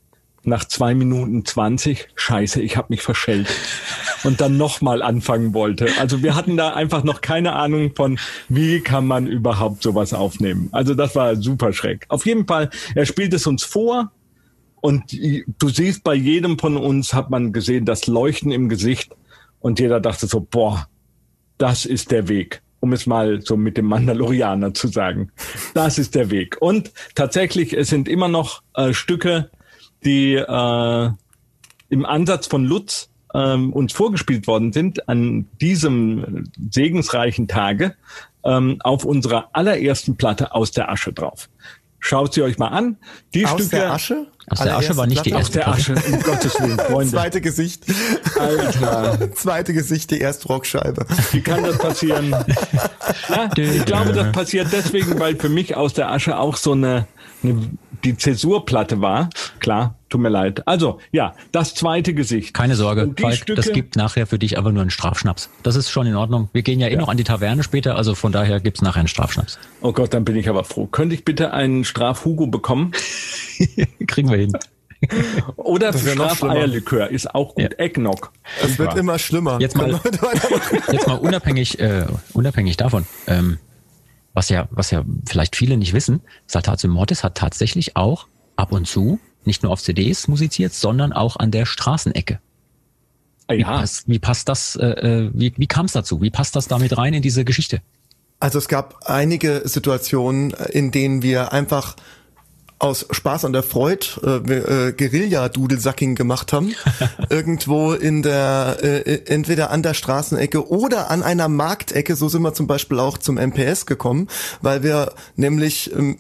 [0.45, 3.49] nach zwei Minuten zwanzig, scheiße, ich habe mich verschellt
[4.25, 5.89] und dann nochmal anfangen wollte.
[5.99, 10.69] Also wir hatten da einfach noch keine Ahnung von, wie kann man überhaupt sowas aufnehmen.
[10.73, 12.07] Also das war super schreck.
[12.09, 14.13] Auf jeden Fall, er spielt es uns vor
[14.81, 19.15] und du siehst, bei jedem von uns hat man gesehen, das Leuchten im Gesicht
[19.61, 20.89] und jeder dachte so, boah,
[21.59, 25.31] das ist der Weg um es mal so mit dem Mandalorianer zu sagen.
[25.73, 26.57] Das ist der Weg.
[26.61, 29.51] Und tatsächlich, es sind immer noch äh, Stücke,
[30.05, 31.11] die äh,
[31.89, 37.95] im Ansatz von Lutz ähm, uns vorgespielt worden sind an diesem segensreichen Tage
[38.45, 41.49] ähm, auf unserer allerersten Platte aus der Asche drauf.
[42.05, 42.97] Schaut sie euch mal an.
[43.33, 43.77] Die aus Stücke.
[43.77, 44.27] Der Asche?
[44.49, 45.65] Aus der Asche war nicht die erste.
[45.65, 47.13] Aus der Asche, um Gottes Willen, Freunde.
[47.13, 47.85] Zweite Gesicht.
[48.39, 49.33] Alter.
[49.35, 51.07] Zweite Gesicht, die erste Rockscheibe.
[51.31, 52.35] Wie kann das passieren?
[53.29, 57.07] Ja, ich glaube, das passiert deswegen, weil für mich aus der Asche auch so eine,
[57.43, 57.71] eine
[58.05, 59.31] die Zäsurplatte war.
[59.61, 60.67] Klar, tut mir leid.
[60.67, 62.55] Also, ja, das zweite Gesicht.
[62.55, 65.51] Keine Sorge, Falk, Stücke, das gibt nachher für dich aber nur einen Strafschnaps.
[65.63, 66.49] Das ist schon in Ordnung.
[66.53, 67.01] Wir gehen ja eh ja.
[67.01, 69.59] noch an die Taverne später, also von daher gibt's nachher einen Strafschnaps.
[69.81, 70.87] Oh Gott, dann bin ich aber froh.
[70.87, 72.93] Könnte ich bitte einen Straf-Hugo bekommen?
[74.07, 74.53] Kriegen wir hin.
[75.57, 77.65] Oder Straf-Eierlikör ist auch gut.
[77.65, 77.79] Ja.
[77.79, 78.33] Eggnog.
[78.63, 79.61] Es wird immer schlimmer.
[79.61, 79.91] Jetzt mal,
[80.93, 83.07] jetzt mal unabhängig, äh, unabhängig davon.
[83.27, 83.59] Ähm,
[84.35, 88.87] was ja, was ja vielleicht viele nicht wissen, Saltatio Mortis hat tatsächlich auch ab und
[88.87, 92.39] zu nicht nur auf CDs musiziert, sondern auch an der Straßenecke.
[93.49, 93.59] Ah, ja.
[93.59, 96.23] Wie, passt, wie passt das, äh, äh wie, wie kam es dazu?
[96.23, 97.83] Wie passt das damit rein in diese Geschichte?
[98.39, 101.97] Also es gab einige Situationen, in denen wir einfach
[102.83, 106.75] aus Spaß an der Freude äh, äh, Guerilla-Dudelsacking gemacht haben.
[107.31, 112.17] Irgendwo in der, äh, entweder an der Straßenecke oder an einer Marktecke.
[112.17, 114.27] So sind wir zum Beispiel auch zum MPS gekommen,
[114.63, 116.19] weil wir nämlich ähm,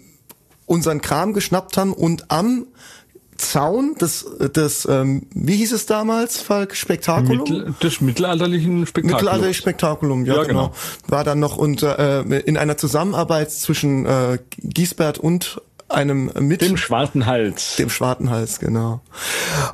[0.66, 2.66] unseren Kram geschnappt haben und am
[3.38, 6.76] Zaun des, des ähm, wie hieß es damals, Falk?
[6.76, 7.38] Spektakulum?
[7.38, 9.20] Mittel, des mittelalterlichen Spektakulums.
[9.20, 10.68] Mittelalterlichen Spektakulum, ja, ja genau.
[10.68, 10.74] genau.
[11.08, 15.60] War dann noch unter, äh, in einer Zusammenarbeit zwischen äh, Giesbert und
[15.92, 17.76] einem mit dem schwarzen Hals.
[17.76, 19.00] Dem schwarzen Hals, genau.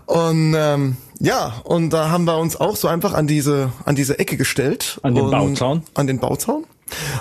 [0.07, 4.19] Und ähm, ja, und da haben wir uns auch so einfach an diese an diese
[4.19, 5.01] Ecke gestellt.
[5.03, 5.83] An den Bauzaun.
[5.95, 6.65] An den Bauzaun.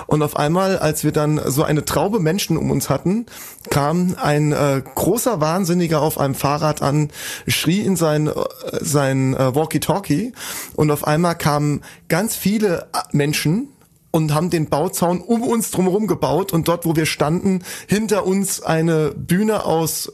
[0.06, 3.26] Und auf einmal, als wir dann so eine Traube Menschen um uns hatten,
[3.70, 7.10] kam ein äh, großer Wahnsinniger auf einem Fahrrad an,
[7.46, 8.32] schrie in sein, äh,
[8.80, 10.32] sein äh, Walkie-Talkie
[10.74, 13.68] und auf einmal kamen ganz viele Menschen
[14.10, 18.62] und haben den Bauzaun um uns drumherum gebaut und dort, wo wir standen, hinter uns
[18.62, 20.10] eine Bühne aus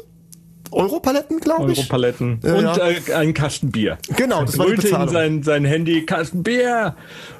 [0.70, 1.78] Europaletten, glaube ich.
[1.78, 2.40] Europaletten.
[2.42, 2.88] Ja, und ja.
[2.88, 3.98] Äh, ein Kasten Bier.
[4.16, 5.08] Genau, das war die Bezahlung.
[5.08, 6.96] sein, sein Handy, Kasten Bier.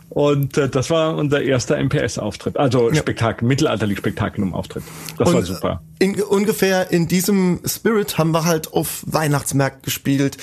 [0.08, 2.56] Und äh, das war unser erster MPS-Auftritt.
[2.56, 2.96] Also ja.
[2.96, 4.84] Spektakel, mittelalterlich Spektakulum-Auftritt.
[5.18, 5.82] Das und war super.
[5.98, 10.36] In, ungefähr in diesem Spirit haben wir halt auf Weihnachtsmärkten gespielt,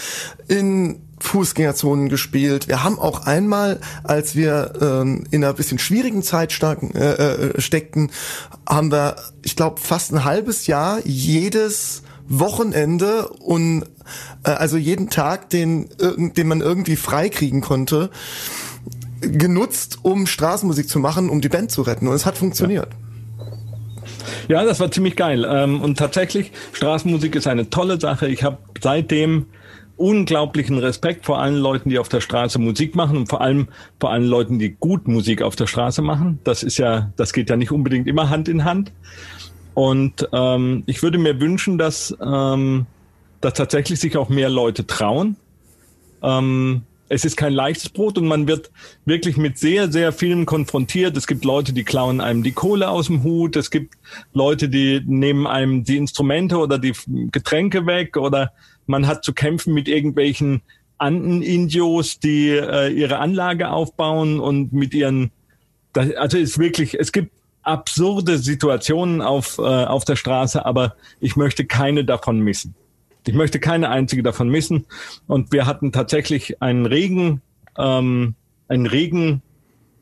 [0.49, 2.67] in Fußgängerzonen gespielt.
[2.67, 7.61] Wir haben auch einmal, als wir ähm, in einer bisschen schwierigen Zeit starken, äh, äh,
[7.61, 8.11] steckten,
[8.67, 13.83] haben wir, ich glaube, fast ein halbes Jahr jedes Wochenende und
[14.43, 18.09] äh, also jeden Tag, den, den man irgendwie freikriegen konnte,
[19.21, 22.07] genutzt, um Straßenmusik zu machen, um die Band zu retten.
[22.07, 22.89] Und es hat funktioniert.
[24.47, 24.61] Ja.
[24.61, 25.45] ja das war ziemlich geil.
[25.47, 28.27] Ähm, und tatsächlich, Straßenmusik ist eine tolle Sache.
[28.27, 29.45] Ich habe seitdem
[30.01, 33.67] unglaublichen Respekt vor allen Leuten, die auf der Straße Musik machen und vor allem
[33.99, 36.39] vor allen Leuten, die gut Musik auf der Straße machen.
[36.43, 38.91] Das ist ja, das geht ja nicht unbedingt immer Hand in Hand.
[39.73, 42.87] Und ähm, ich würde mir wünschen, dass, ähm,
[43.39, 45.37] dass tatsächlich sich auch mehr Leute trauen.
[46.21, 48.71] Ähm, es ist kein leichtes Brot und man wird
[49.03, 51.17] wirklich mit sehr, sehr vielen konfrontiert.
[51.17, 53.57] Es gibt Leute, die klauen einem die Kohle aus dem Hut.
[53.57, 53.95] Es gibt
[54.31, 56.93] Leute, die nehmen einem die Instrumente oder die
[57.29, 58.53] Getränke weg oder
[58.87, 60.61] man hat zu kämpfen mit irgendwelchen
[60.99, 65.31] Anden-Indios, die äh, ihre Anlage aufbauen und mit ihren,
[65.91, 71.35] das, also ist wirklich, es gibt absurde Situationen auf, äh, auf der Straße, aber ich
[71.35, 72.73] möchte keine davon missen.
[73.27, 74.85] Ich möchte keine einzige davon missen.
[75.27, 77.41] Und wir hatten tatsächlich einen regen,
[77.77, 78.35] ähm,
[78.67, 79.41] einen regen,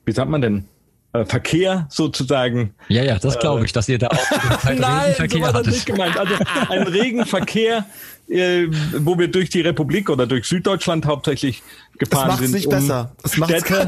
[0.05, 0.65] wie sagt man denn,
[1.11, 2.75] äh, Verkehr sozusagen.
[2.87, 5.85] Ja, ja, das glaube ich, dass ihr da auch Nein, Verkehr so war das nicht
[5.85, 6.17] gemeint.
[6.17, 6.35] Also
[6.69, 7.85] ein Regenverkehr,
[8.27, 8.67] äh,
[8.99, 11.63] wo wir durch die Republik oder durch Süddeutschland hauptsächlich
[11.97, 13.11] gefahren sind, nicht um besser.
[13.25, 13.87] Städte,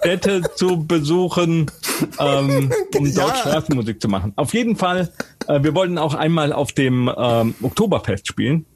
[0.00, 1.70] Städte zu besuchen,
[2.20, 3.12] ähm, um ja.
[3.14, 4.32] dort Straßenmusik zu machen.
[4.36, 5.10] Auf jeden Fall,
[5.48, 8.66] äh, wir wollten auch einmal auf dem ähm, Oktoberfest spielen.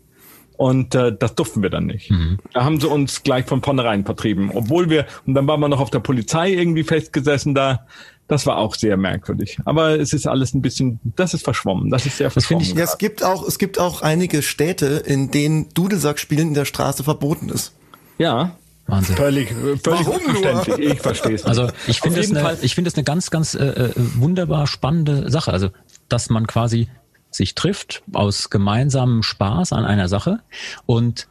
[0.57, 2.11] Und äh, das durften wir dann nicht.
[2.11, 2.39] Mhm.
[2.53, 4.51] Da haben sie uns gleich von vornherein vertrieben.
[4.53, 7.87] Obwohl wir, und dann waren wir noch auf der Polizei irgendwie festgesessen da.
[8.27, 9.59] Das war auch sehr merkwürdig.
[9.65, 11.91] Aber es ist alles ein bisschen, das ist verschwommen.
[11.91, 12.65] Das ist sehr verschwommen.
[12.65, 16.65] Ich, ja, es gibt auch, es gibt auch einige Städte, in denen Dudelsackspielen in der
[16.65, 17.73] Straße verboten ist.
[18.19, 18.57] Ja.
[18.89, 19.17] Wahnsinn.
[19.17, 19.55] Völlig,
[19.85, 20.93] völlig unverständlich.
[20.93, 21.45] Ich verstehe es.
[21.45, 25.31] Also ich finde es eine, ich finde es eine ganz, ganz äh, äh, wunderbar spannende
[25.31, 25.53] Sache.
[25.53, 25.69] Also
[26.09, 26.89] dass man quasi
[27.31, 30.41] sich trifft aus gemeinsamem Spaß an einer Sache
[30.87, 31.29] und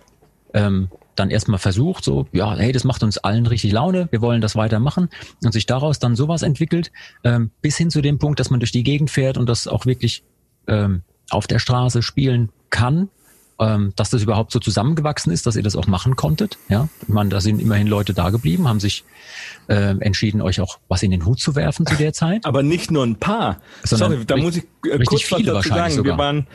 [0.54, 4.40] ähm, dann erstmal versucht, so, ja, hey, das macht uns allen richtig Laune, wir wollen
[4.40, 5.10] das weitermachen
[5.44, 6.92] und sich daraus dann sowas entwickelt,
[7.24, 9.86] ähm, bis hin zu dem Punkt, dass man durch die Gegend fährt und das auch
[9.86, 10.24] wirklich
[10.68, 13.10] ähm, auf der Straße spielen kann
[13.60, 16.58] ähm, dass das überhaupt so zusammengewachsen ist, dass ihr das auch machen konntet.
[16.70, 19.04] Ja, ich meine, da sind immerhin Leute da geblieben, haben sich
[19.68, 22.46] äh, entschieden, euch auch was in den Hut zu werfen zu der Zeit.
[22.46, 23.60] Aber nicht nur ein paar.
[23.84, 25.94] Sorry, da muss ich äh, kurz was dazu sagen.
[25.94, 26.14] Sogar.
[26.14, 26.48] Wir waren,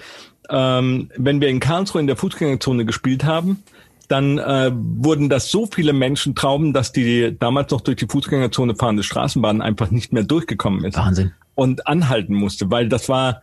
[0.50, 3.62] ähm, wenn wir in Karlsruhe in der Fußgängerzone gespielt haben,
[4.08, 9.02] dann äh, wurden das so viele Menschentrauben, dass die damals noch durch die Fußgängerzone fahrende
[9.02, 10.96] Straßenbahn einfach nicht mehr durchgekommen ist.
[10.96, 11.32] Wahnsinn.
[11.54, 13.42] Und anhalten musste, weil das war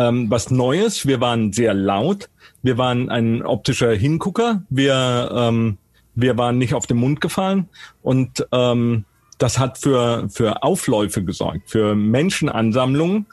[0.00, 1.06] ähm, was Neues.
[1.06, 2.28] Wir waren sehr laut.
[2.62, 4.62] Wir waren ein optischer Hingucker.
[4.70, 5.78] Wir, ähm,
[6.14, 7.68] wir waren nicht auf den Mund gefallen.
[8.02, 9.04] Und ähm,
[9.38, 13.26] das hat für, für Aufläufe gesorgt, für Menschenansammlungen.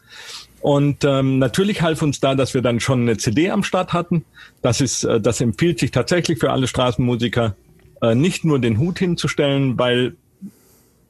[0.61, 4.25] Und ähm, natürlich half uns da, dass wir dann schon eine CD am Start hatten.
[4.61, 7.55] Das ist, äh, das empfiehlt sich tatsächlich für alle Straßenmusiker,
[8.01, 10.15] äh, nicht nur den Hut hinzustellen, weil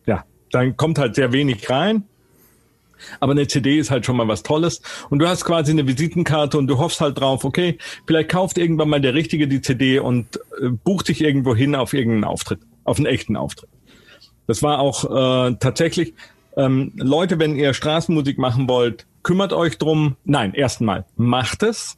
[0.06, 2.04] ja, dann kommt halt sehr wenig rein.
[3.20, 4.82] Aber eine CD ist halt schon mal was Tolles.
[5.10, 8.90] Und du hast quasi eine Visitenkarte und du hoffst halt drauf, okay, vielleicht kauft irgendwann
[8.90, 12.98] mal der Richtige die CD und äh, bucht sich irgendwo hin auf irgendeinen Auftritt, auf
[12.98, 13.70] einen echten Auftritt.
[14.48, 15.04] Das war auch
[15.50, 16.14] äh, tatsächlich,
[16.56, 20.16] ähm, Leute, wenn ihr Straßenmusik machen wollt, kümmert euch drum.
[20.24, 21.98] Nein, erstmal macht es.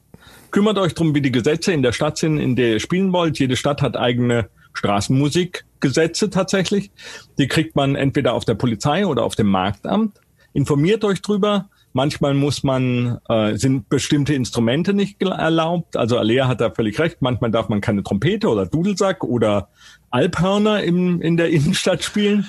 [0.50, 3.38] Kümmert euch drum, wie die Gesetze in der Stadt sind, in der ihr spielen wollt.
[3.38, 6.90] Jede Stadt hat eigene Straßenmusikgesetze tatsächlich.
[7.38, 10.18] Die kriegt man entweder auf der Polizei oder auf dem Marktamt
[10.52, 11.68] informiert euch drüber.
[11.92, 15.96] Manchmal muss man, äh, sind bestimmte Instrumente nicht erlaubt.
[15.96, 17.20] Also Alea hat da völlig recht.
[17.20, 19.68] Manchmal darf man keine Trompete oder Dudelsack oder
[20.10, 22.48] Alphörner im, in der Innenstadt spielen.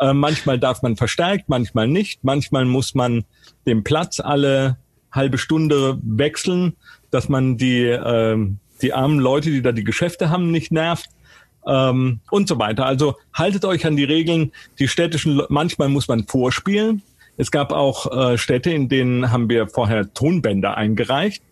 [0.00, 2.22] äh, manchmal darf man verstärkt, manchmal nicht.
[2.22, 3.24] Manchmal muss man
[3.66, 4.76] den Platz alle
[5.10, 6.76] halbe Stunde wechseln,
[7.10, 8.36] dass man die, äh,
[8.82, 11.10] die armen Leute, die da die Geschäfte haben, nicht nervt.
[11.66, 12.86] Ähm, und so weiter.
[12.86, 14.52] Also haltet euch an die Regeln.
[14.78, 17.02] Die städtischen, manchmal muss man vorspielen.
[17.36, 21.42] Es gab auch äh, Städte, in denen haben wir vorher Tonbänder eingereicht,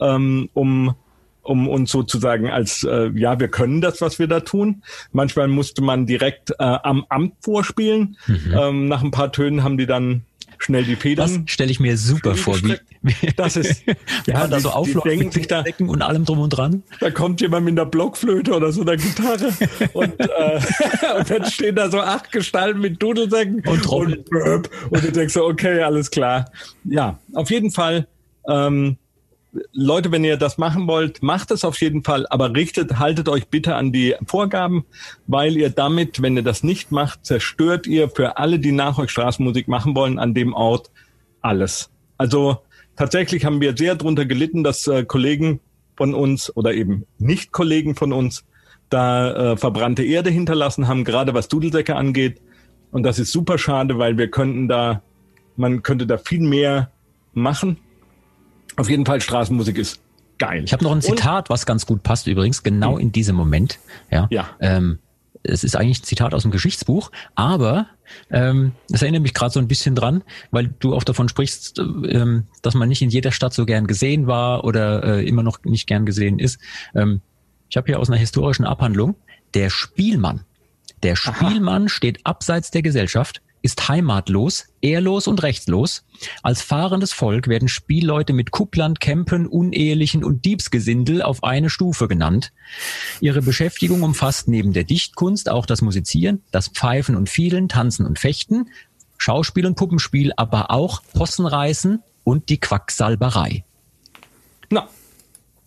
[0.00, 0.94] ähm, um
[1.44, 5.82] um uns sozusagen als äh, ja wir können das was wir da tun manchmal musste
[5.82, 8.54] man direkt äh, am Amt vorspielen mhm.
[8.56, 10.22] ähm, nach ein paar Tönen haben die dann
[10.62, 11.44] schnell die Federn.
[11.44, 12.56] Das stelle ich mir super vor.
[12.62, 12.76] Wie,
[13.36, 13.84] das ist
[14.26, 16.82] ja, da so aufläuft sich da Decken und allem drum und dran.
[17.00, 19.52] Da kommt jemand mit einer Blockflöte oder so einer Gitarre
[19.92, 20.60] und, äh,
[21.18, 25.34] und dann stehen da so acht Gestalten mit Dudelsäcken und und, und, und du denkst
[25.34, 26.50] so, okay, alles klar.
[26.84, 28.06] Ja, auf jeden Fall.
[28.48, 28.96] Ähm,
[29.72, 33.48] Leute, wenn ihr das machen wollt, macht es auf jeden Fall, aber richtet, haltet euch
[33.48, 34.86] bitte an die Vorgaben,
[35.26, 39.10] weil ihr damit, wenn ihr das nicht macht, zerstört ihr für alle, die nach euch
[39.10, 40.90] Straßenmusik machen wollen, an dem Ort
[41.42, 41.90] alles.
[42.16, 42.58] Also
[42.96, 45.60] tatsächlich haben wir sehr drunter gelitten, dass äh, Kollegen
[45.96, 48.44] von uns oder eben nicht Kollegen von uns
[48.88, 52.40] da äh, verbrannte Erde hinterlassen haben, gerade was Dudelsäcke angeht.
[52.90, 55.02] Und das ist super schade, weil wir könnten da,
[55.56, 56.90] man könnte da viel mehr
[57.34, 57.76] machen
[58.76, 60.00] auf jeden Fall Straßenmusik ist
[60.38, 60.62] geil.
[60.64, 63.00] Ich habe noch ein Zitat, Und, was ganz gut passt übrigens, genau hm.
[63.00, 63.78] in diesem Moment.
[64.10, 64.28] Ja.
[64.30, 64.48] ja.
[64.60, 64.98] Ähm,
[65.44, 67.88] es ist eigentlich ein Zitat aus dem Geschichtsbuch, aber
[68.30, 72.44] ähm, das erinnert mich gerade so ein bisschen dran, weil du auch davon sprichst, ähm,
[72.62, 75.86] dass man nicht in jeder Stadt so gern gesehen war oder äh, immer noch nicht
[75.86, 76.60] gern gesehen ist.
[76.94, 77.22] Ähm,
[77.68, 79.16] ich habe hier aus einer historischen Abhandlung,
[79.54, 80.44] der Spielmann.
[81.02, 81.88] Der Spielmann Aha.
[81.88, 86.04] steht abseits der Gesellschaft, ist heimatlos, ehrlos und rechtslos.
[86.42, 92.52] Als fahrendes Volk werden Spielleute mit Kupplern, Campen, Unehelichen und Diebsgesindel auf eine Stufe genannt.
[93.20, 98.18] Ihre Beschäftigung umfasst neben der Dichtkunst auch das Musizieren, das Pfeifen und Fielen, Tanzen und
[98.18, 98.68] Fechten,
[99.16, 103.64] Schauspiel und Puppenspiel, aber auch Possenreißen und die Quacksalberei.
[104.70, 104.88] Na,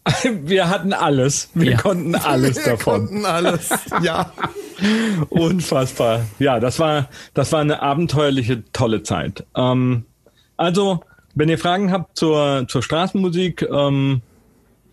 [0.24, 1.50] Wir hatten alles.
[1.54, 1.78] Wir ja.
[1.78, 3.08] konnten alles Wir davon.
[3.08, 3.70] konnten alles,
[4.04, 4.32] ja.
[5.30, 6.26] Unfassbar.
[6.39, 9.46] Ja, das war, das war eine abenteuerliche, tolle Zeit.
[9.56, 10.06] Ähm,
[10.58, 11.02] also,
[11.34, 14.22] wenn ihr Fragen habt zur, zur Straßenmusik, ähm,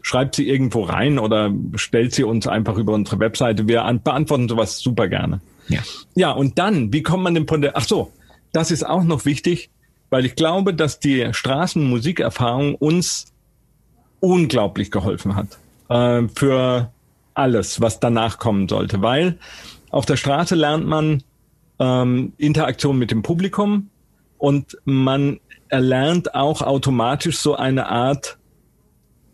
[0.03, 3.68] schreibt sie irgendwo rein oder stellt sie uns einfach über unsere Webseite.
[3.68, 5.40] Wir beantworten sowas super gerne.
[5.68, 5.81] Ja.
[6.14, 8.12] Ja, und dann, wie kommt man denn von der, ach so,
[8.53, 9.70] das ist auch noch wichtig,
[10.11, 13.32] weil ich glaube, dass die Straßenmusikerfahrung uns
[14.22, 15.58] unglaublich geholfen hat
[15.88, 16.90] äh, für
[17.35, 19.38] alles, was danach kommen sollte, weil
[19.90, 21.22] auf der Straße lernt man
[21.78, 23.90] ähm, Interaktion mit dem Publikum
[24.38, 28.38] und man erlernt auch automatisch so eine Art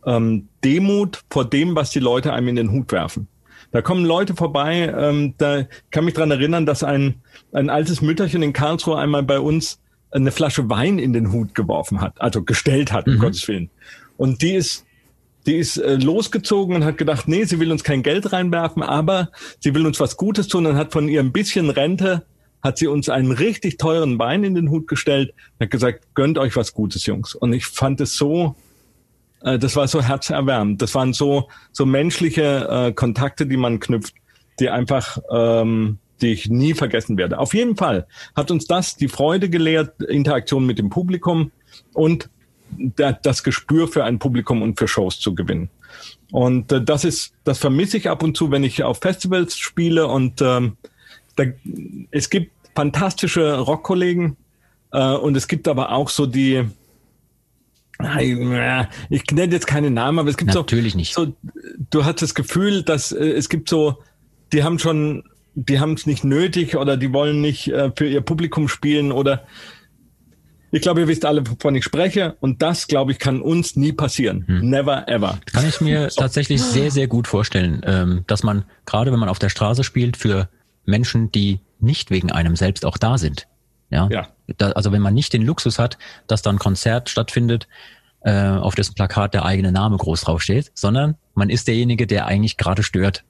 [0.06, 3.28] ähm, Demut vor dem, was die Leute einem in den Hut werfen.
[3.72, 7.16] Da kommen Leute vorbei, ähm, da kann mich dran erinnern, dass ein,
[7.52, 12.00] ein altes Mütterchen in Karlsruhe einmal bei uns eine Flasche Wein in den Hut geworfen
[12.00, 13.18] hat, also gestellt hat, um mhm.
[13.18, 13.70] Gottes Willen.
[14.18, 14.84] Und die ist,
[15.46, 19.30] die ist äh, losgezogen und hat gedacht, nee, sie will uns kein Geld reinwerfen, aber
[19.60, 22.26] sie will uns was Gutes tun und hat von ihrem bisschen Rente
[22.60, 26.38] hat sie uns einen richtig teuren Wein in den Hut gestellt und hat gesagt, gönnt
[26.38, 27.34] euch was Gutes, Jungs.
[27.34, 28.56] Und ich fand es so,
[29.42, 30.82] äh, das war so herzerwärmend.
[30.82, 34.14] Das waren so, so menschliche äh, Kontakte, die man knüpft,
[34.58, 37.38] die einfach, ähm, die ich nie vergessen werde.
[37.38, 41.52] Auf jeden Fall hat uns das die Freude gelehrt, Interaktion mit dem Publikum
[41.94, 42.28] und
[43.22, 45.70] das Gespür für ein Publikum und für Shows zu gewinnen.
[46.30, 50.06] Und äh, das ist, das vermisse ich ab und zu, wenn ich auf Festivals spiele.
[50.06, 50.76] Und ähm,
[51.36, 51.44] da,
[52.10, 54.36] es gibt fantastische Rockkollegen
[54.92, 56.64] äh, und es gibt aber auch so die,
[59.10, 61.14] ich nenne jetzt keine Namen, aber es gibt Natürlich so, nicht.
[61.14, 61.34] so,
[61.90, 63.98] du hast das Gefühl, dass äh, es gibt so,
[64.52, 68.20] die haben schon, die haben es nicht nötig oder die wollen nicht äh, für ihr
[68.20, 69.44] Publikum spielen oder
[70.70, 72.36] ich glaube, ihr wisst alle, wovon ich spreche.
[72.40, 74.44] Und das, glaube ich, kann uns nie passieren.
[74.46, 74.68] Hm.
[74.68, 75.38] Never ever.
[75.52, 76.20] Kann ich mir so.
[76.20, 80.16] tatsächlich sehr, sehr gut vorstellen, ähm, dass man, gerade wenn man auf der Straße spielt,
[80.16, 80.48] für
[80.84, 83.46] Menschen, die nicht wegen einem selbst auch da sind.
[83.90, 84.08] Ja.
[84.10, 84.28] ja.
[84.56, 87.68] Da, also wenn man nicht den Luxus hat, dass da ein Konzert stattfindet,
[88.20, 92.56] äh, auf dessen Plakat der eigene Name groß draufsteht, sondern man ist derjenige, der eigentlich
[92.56, 93.24] gerade stört.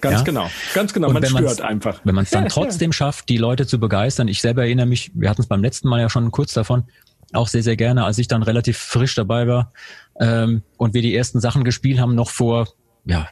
[0.00, 0.24] Ganz ja?
[0.24, 1.08] genau, ganz genau.
[1.08, 2.00] Und man stört einfach.
[2.04, 4.28] Wenn man es dann trotzdem schafft, die Leute zu begeistern.
[4.28, 6.84] Ich selber erinnere mich, wir hatten es beim letzten Mal ja schon kurz davon,
[7.32, 9.72] auch sehr, sehr gerne, als ich dann relativ frisch dabei war
[10.20, 12.68] ähm, und wir die ersten Sachen gespielt haben, noch vor
[13.04, 13.28] ja,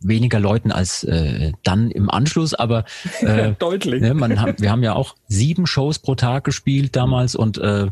[0.00, 2.84] weniger Leuten als äh, dann im Anschluss, aber
[3.20, 4.00] äh, deutlich.
[4.00, 7.88] Ne, man wir haben ja auch sieben Shows pro Tag gespielt damals und äh,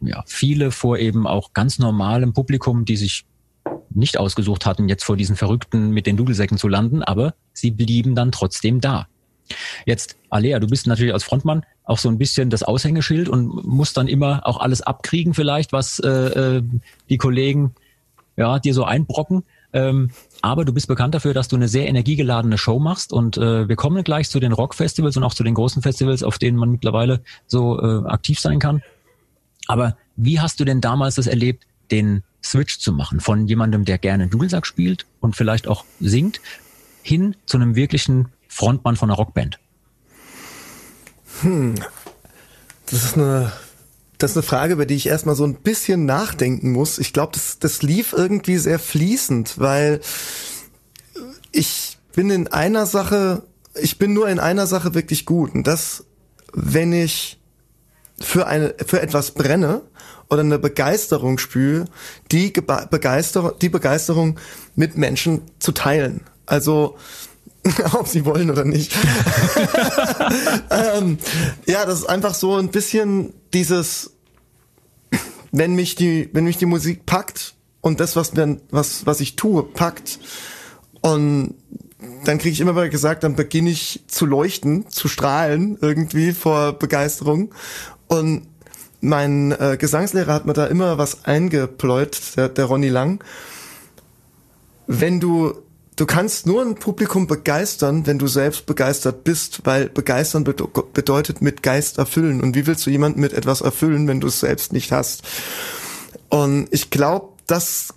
[0.00, 3.24] ja, viele vor eben auch ganz normalem Publikum, die sich
[3.96, 8.14] nicht ausgesucht hatten, jetzt vor diesen Verrückten mit den Dudelsäcken zu landen, aber sie blieben
[8.14, 9.08] dann trotzdem da.
[9.84, 13.96] Jetzt, Alea, du bist natürlich als Frontmann auch so ein bisschen das Aushängeschild und musst
[13.96, 16.62] dann immer auch alles abkriegen vielleicht, was äh, äh,
[17.08, 17.74] die Kollegen
[18.36, 19.44] ja dir so einbrocken.
[19.72, 20.10] Ähm,
[20.42, 23.76] aber du bist bekannt dafür, dass du eine sehr energiegeladene Show machst und äh, wir
[23.76, 27.22] kommen gleich zu den Rockfestivals und auch zu den großen Festivals, auf denen man mittlerweile
[27.46, 28.82] so äh, aktiv sein kann.
[29.66, 33.98] Aber wie hast du denn damals das erlebt, den Switch zu machen von jemandem, der
[33.98, 36.40] gerne Dudelsack spielt und vielleicht auch singt,
[37.02, 39.58] hin zu einem wirklichen Frontmann von einer Rockband?
[41.42, 41.74] Hm.
[42.86, 43.52] Das ist eine,
[44.18, 46.98] das ist eine Frage, über die ich erstmal so ein bisschen nachdenken muss.
[46.98, 50.00] Ich glaube, das, das lief irgendwie sehr fließend, weil
[51.52, 53.42] ich bin in einer Sache,
[53.74, 55.54] ich bin nur in einer Sache wirklich gut.
[55.54, 56.04] Und das,
[56.52, 57.38] wenn ich
[58.18, 59.82] für eine, für etwas brenne
[60.28, 61.86] oder eine Begeisterung spüre,
[62.32, 62.52] die
[62.90, 64.38] Begeisterung, die Begeisterung
[64.74, 66.22] mit Menschen zu teilen.
[66.46, 66.96] Also,
[67.92, 68.94] ob sie wollen oder nicht.
[70.70, 71.18] ähm,
[71.66, 74.12] ja, das ist einfach so ein bisschen dieses,
[75.52, 79.36] wenn mich die, wenn mich die Musik packt und das, was, mir, was, was ich
[79.36, 80.18] tue, packt
[81.00, 81.54] und
[82.24, 86.72] dann kriege ich immer wieder gesagt, dann beginne ich zu leuchten, zu strahlen irgendwie vor
[86.72, 87.54] Begeisterung
[88.08, 88.46] und
[89.06, 93.22] mein äh, Gesangslehrer hat mir da immer was eingepläut, der, der Ronny Lang.
[94.86, 95.54] Wenn du,
[95.96, 101.62] du kannst nur ein Publikum begeistern, wenn du selbst begeistert bist, weil begeistern bedeutet mit
[101.62, 102.40] Geist erfüllen.
[102.40, 105.22] Und wie willst du jemanden mit etwas erfüllen, wenn du es selbst nicht hast?
[106.28, 107.94] Und ich glaube, das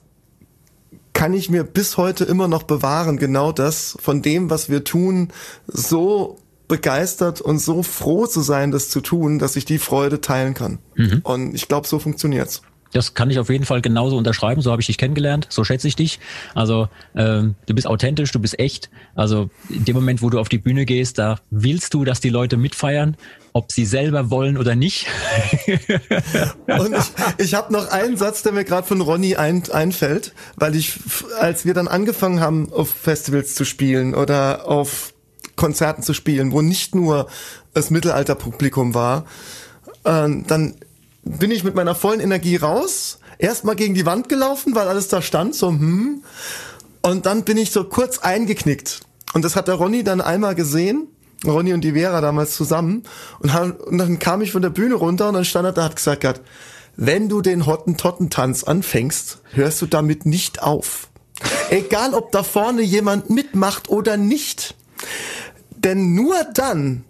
[1.14, 5.30] kann ich mir bis heute immer noch bewahren, genau das von dem, was wir tun,
[5.68, 6.38] so
[6.70, 10.78] begeistert und so froh zu sein, das zu tun, dass ich die Freude teilen kann.
[10.96, 11.20] Mhm.
[11.24, 12.62] Und ich glaube, so funktioniert's.
[12.92, 14.62] Das kann ich auf jeden Fall genauso unterschreiben.
[14.62, 15.48] So habe ich dich kennengelernt.
[15.50, 16.20] So schätze ich dich.
[16.56, 18.90] Also ähm, du bist authentisch, du bist echt.
[19.14, 22.30] Also in dem Moment, wo du auf die Bühne gehst, da willst du, dass die
[22.30, 23.16] Leute mitfeiern,
[23.54, 25.06] ob sie selber wollen oder nicht.
[26.68, 30.76] Und ich, ich habe noch einen Satz, der mir gerade von Ronny ein, einfällt, weil
[30.76, 30.94] ich,
[31.40, 35.14] als wir dann angefangen haben, auf Festivals zu spielen oder auf
[35.60, 37.28] Konzerten zu spielen, wo nicht nur
[37.74, 39.26] das Mittelalterpublikum war,
[40.06, 40.76] äh, dann
[41.24, 45.22] bin ich mit meiner vollen Energie raus, erstmal gegen die Wand gelaufen, weil alles da
[45.22, 46.24] stand, so hm.
[47.02, 49.02] Und dann bin ich so kurz eingeknickt.
[49.34, 51.08] Und das hat der Ronny dann einmal gesehen.
[51.46, 53.04] Ronny und die Vera damals zusammen.
[53.40, 56.42] Und, dann kam ich von der Bühne runter und dann stand er da, hat gesagt,
[56.98, 61.08] wenn du den Hottentottentanz anfängst, hörst du damit nicht auf.
[61.70, 64.76] Egal, ob da vorne jemand mitmacht oder nicht.
[65.84, 67.04] Denn nur dann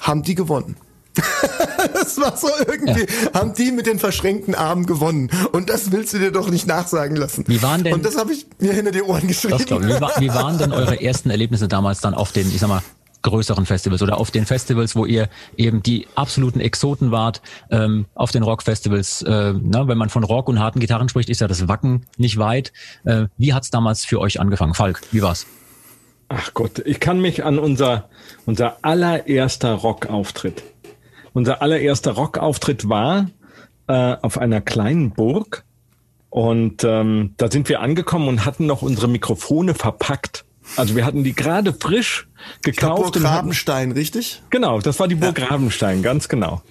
[0.00, 0.76] haben die gewonnen.
[1.94, 3.34] das war so irgendwie, ja.
[3.34, 5.30] haben die mit den verschränkten Armen gewonnen.
[5.52, 7.44] Und das willst du dir doch nicht nachsagen lassen.
[7.46, 9.56] Wie waren denn, Und das habe ich mir hinter die Ohren geschrieben.
[9.58, 12.68] Das Wie, war, wie waren denn eure ersten Erlebnisse damals dann auf den, ich sag
[12.68, 12.82] mal,
[13.22, 18.32] größeren Festivals oder auf den Festivals, wo ihr eben die absoluten Exoten wart, ähm, auf
[18.32, 19.22] den Rockfestivals.
[19.22, 22.38] Äh, ne, wenn man von Rock und harten Gitarren spricht, ist ja das Wacken nicht
[22.38, 22.72] weit.
[23.04, 24.74] Äh, wie hat's damals für euch angefangen?
[24.74, 25.46] Falk, wie war's?
[26.28, 28.08] Ach Gott, ich kann mich an unser,
[28.46, 30.62] unser allererster Rockauftritt
[31.34, 33.26] unser allererster Rockauftritt war
[33.88, 35.64] äh, auf einer kleinen Burg.
[36.30, 40.44] Und ähm, da sind wir angekommen und hatten noch unsere Mikrofone verpackt.
[40.76, 42.28] Also wir hatten die gerade frisch
[42.62, 43.14] gekauft.
[43.14, 44.42] Burg Rabenstein, richtig?
[44.50, 45.46] Genau, das war die Burg ja.
[45.46, 46.62] Rabenstein, ganz genau.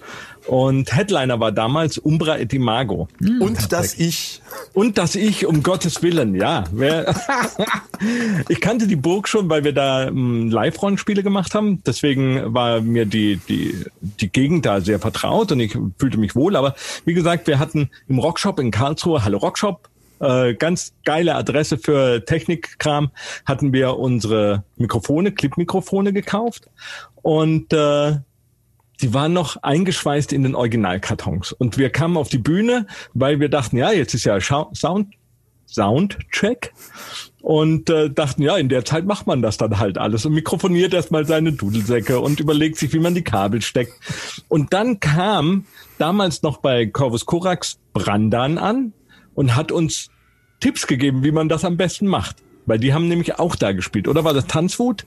[0.46, 3.08] Und Headliner war damals Umbra et Imago.
[3.18, 3.40] Mhm.
[3.40, 4.42] Und das Ich.
[4.74, 6.64] Und das Ich, um Gottes Willen, ja.
[8.48, 11.82] ich kannte die Burg schon, weil wir da ähm, Live-Rollenspiele gemacht haben.
[11.86, 16.56] Deswegen war mir die, die, die Gegend da sehr vertraut und ich fühlte mich wohl.
[16.56, 16.74] Aber
[17.04, 19.88] wie gesagt, wir hatten im Rockshop in Karlsruhe, Hallo Rockshop,
[20.20, 23.10] äh, ganz geile Adresse für Technikkram,
[23.46, 26.68] hatten wir unsere Mikrofone, Clip-Mikrofone gekauft.
[27.22, 28.16] Und äh,
[29.04, 31.52] die waren noch eingeschweißt in den Originalkartons.
[31.52, 35.14] Und wir kamen auf die Bühne, weil wir dachten, ja, jetzt ist ja Sound,
[35.66, 36.72] Soundcheck.
[37.42, 40.94] Und äh, dachten, ja, in der Zeit macht man das dann halt alles und mikrofoniert
[40.94, 43.92] erstmal seine Dudelsäcke und überlegt sich, wie man die Kabel steckt.
[44.48, 45.66] Und dann kam
[45.98, 48.94] damals noch bei Corvus Corax Brandan an
[49.34, 50.08] und hat uns
[50.60, 52.36] Tipps gegeben, wie man das am besten macht.
[52.64, 54.08] Weil die haben nämlich auch da gespielt.
[54.08, 55.04] Oder war das Tanzwut?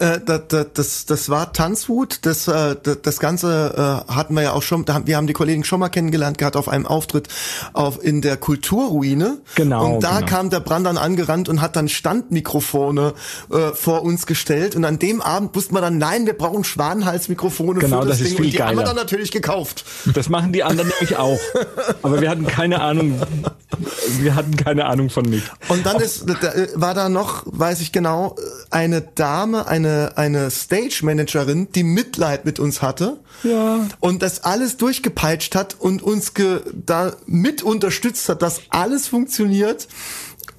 [0.00, 2.20] Äh, das, das, das war Tanzwut.
[2.22, 5.78] Das, äh, das Ganze äh, hatten wir ja auch schon, wir haben die Kollegen schon
[5.78, 7.28] mal kennengelernt gehabt auf einem Auftritt
[7.74, 9.38] auf, in der Kulturruine.
[9.56, 9.94] Genau.
[9.94, 10.26] Und da genau.
[10.26, 13.12] kam der Brand dann angerannt und hat dann Standmikrofone
[13.52, 14.74] äh, vor uns gestellt.
[14.74, 18.28] Und an dem Abend wusste man dann, nein, wir brauchen Schwanenhalsmikrofone genau, für das, das
[18.28, 18.38] Ding.
[18.38, 18.70] und die geiler.
[18.70, 19.84] haben wir dann natürlich gekauft.
[20.14, 21.38] Das machen die anderen nämlich auch.
[22.02, 23.20] Aber wir hatten keine Ahnung.
[24.18, 25.50] Wir hatten keine Ahnung von nichts.
[25.68, 26.26] Und dann ist,
[26.74, 28.36] war da noch, weiß ich genau,
[28.70, 33.18] eine Dame, eine, eine Stage-Managerin, die Mitleid mit uns hatte.
[33.42, 33.86] Ja.
[34.00, 39.88] Und das alles durchgepeitscht hat und uns ge, da mit unterstützt hat, dass alles funktioniert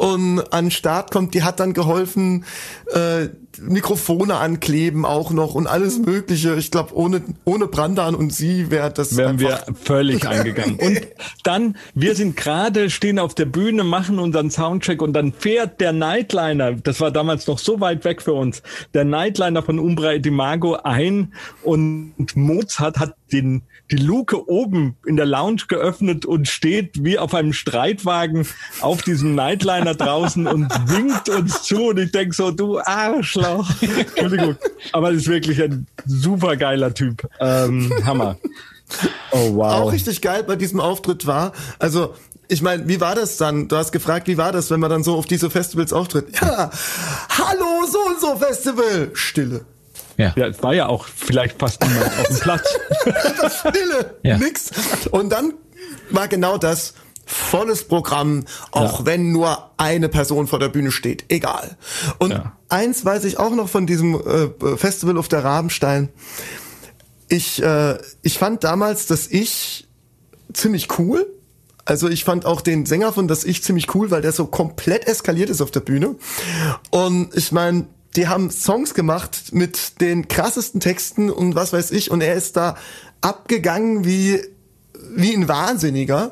[0.02, 2.46] und an den Start kommt, die hat dann geholfen,
[2.88, 3.30] äh,
[3.60, 6.56] Mikrofone ankleben auch noch und alles Mögliche.
[6.56, 9.18] Ich glaube, ohne, ohne Brandan und sie wäre das.
[9.18, 10.76] Wären wir völlig eingegangen.
[10.76, 11.02] Und
[11.44, 15.94] dann, wir sind gerade, stehen auf der Bühne, machen unseren Soundcheck und dann fährt der
[15.94, 18.62] Nightliner, das war damals noch so weit weg für uns,
[18.94, 21.34] der Nightliner von Umbra et Imago ein
[21.64, 27.34] und Mozart hat den, die Luke oben in der Lounge geöffnet und steht wie auf
[27.34, 28.48] einem Streitwagen
[28.82, 33.41] auf diesem Nightliner draußen und winkt uns zu und ich denk so, du Arschloch.
[33.82, 34.56] Entschuldigung.
[34.92, 37.28] Aber ist wirklich ein super geiler Typ.
[37.40, 38.38] Ähm, Hammer.
[39.32, 39.74] Oh wow.
[39.74, 42.14] Auch richtig geil bei diesem Auftritt war, also
[42.52, 43.70] ich meine, wie war das dann?
[43.70, 46.38] Du hast gefragt, wie war das, wenn man dann so auf diese Festivals auftritt?
[46.42, 46.70] Ja,
[47.30, 49.12] hallo, so und so Festival.
[49.14, 49.66] Stille.
[50.18, 50.34] Ja.
[50.36, 52.78] ja, es war ja auch vielleicht fast niemand auf dem Platz.
[53.60, 54.38] Stille, ja.
[54.38, 54.70] nix.
[55.12, 55.54] Und dann
[56.10, 56.94] war genau das
[57.32, 59.06] volles Programm, auch ja.
[59.06, 61.78] wenn nur eine Person vor der Bühne steht, egal.
[62.20, 62.58] Und ja.
[62.70, 66.10] eins weiß ich auch noch von diesem äh, Festival auf der Rabenstein.
[67.30, 69.88] Ich, äh, ich fand damals, dass ich
[70.52, 71.26] ziemlich cool.
[71.86, 75.08] Also ich fand auch den Sänger von Das Ich ziemlich cool, weil der so komplett
[75.08, 76.16] eskaliert ist auf der Bühne.
[76.92, 82.12] Und ich meine, die haben Songs gemacht mit den krassesten Texten und was weiß ich.
[82.12, 82.76] Und er ist da
[83.22, 84.42] abgegangen wie
[85.16, 86.32] wie ein Wahnsinniger.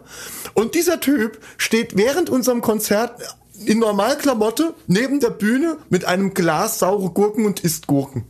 [0.54, 3.22] Und dieser Typ steht während unserem Konzert
[3.66, 8.26] in Normalklamotte neben der Bühne mit einem Glas saure Gurken und isst Gurken.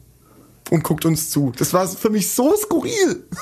[0.72, 1.52] und guckt uns zu.
[1.58, 3.28] Das war für mich so skurril.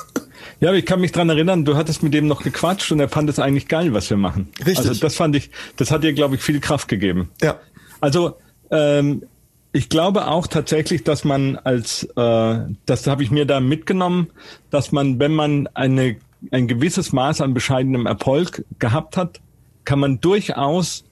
[0.60, 3.30] Ja, ich kann mich dran erinnern, du hattest mit dem noch gequatscht und er fand
[3.30, 4.48] es eigentlich geil, was wir machen.
[4.58, 4.88] Richtig.
[4.88, 7.30] Also das fand ich, das hat dir, glaube ich, viel Kraft gegeben.
[7.42, 7.60] Ja.
[8.00, 8.34] Also
[8.70, 9.22] ähm,
[9.72, 14.30] ich glaube auch tatsächlich, dass man als, äh, das habe ich mir da mitgenommen,
[14.70, 16.16] dass man, wenn man eine,
[16.50, 19.40] ein gewisses Maß an bescheidenem Erfolg gehabt hat,
[19.84, 21.04] kann man durchaus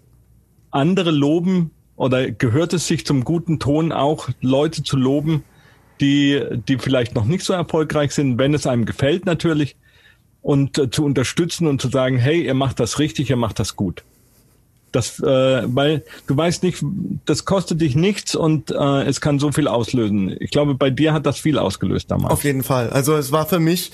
[0.71, 5.45] andere loben oder gehört es sich zum guten Ton auch, Leute zu loben,
[6.01, 9.77] die, die vielleicht noch nicht so erfolgreich sind, wenn es einem gefällt natürlich,
[10.47, 13.75] und äh, zu unterstützen und zu sagen, hey, ihr macht das richtig, ihr macht das
[13.75, 14.05] gut.
[14.97, 16.83] Das, äh, weil du weißt nicht,
[17.27, 20.35] das kostet dich nichts und äh, es kann so viel auslösen.
[20.41, 22.33] Ich glaube, bei dir hat das viel ausgelöst damals.
[22.33, 22.89] Auf jeden Fall.
[22.89, 23.93] Also es war für mich,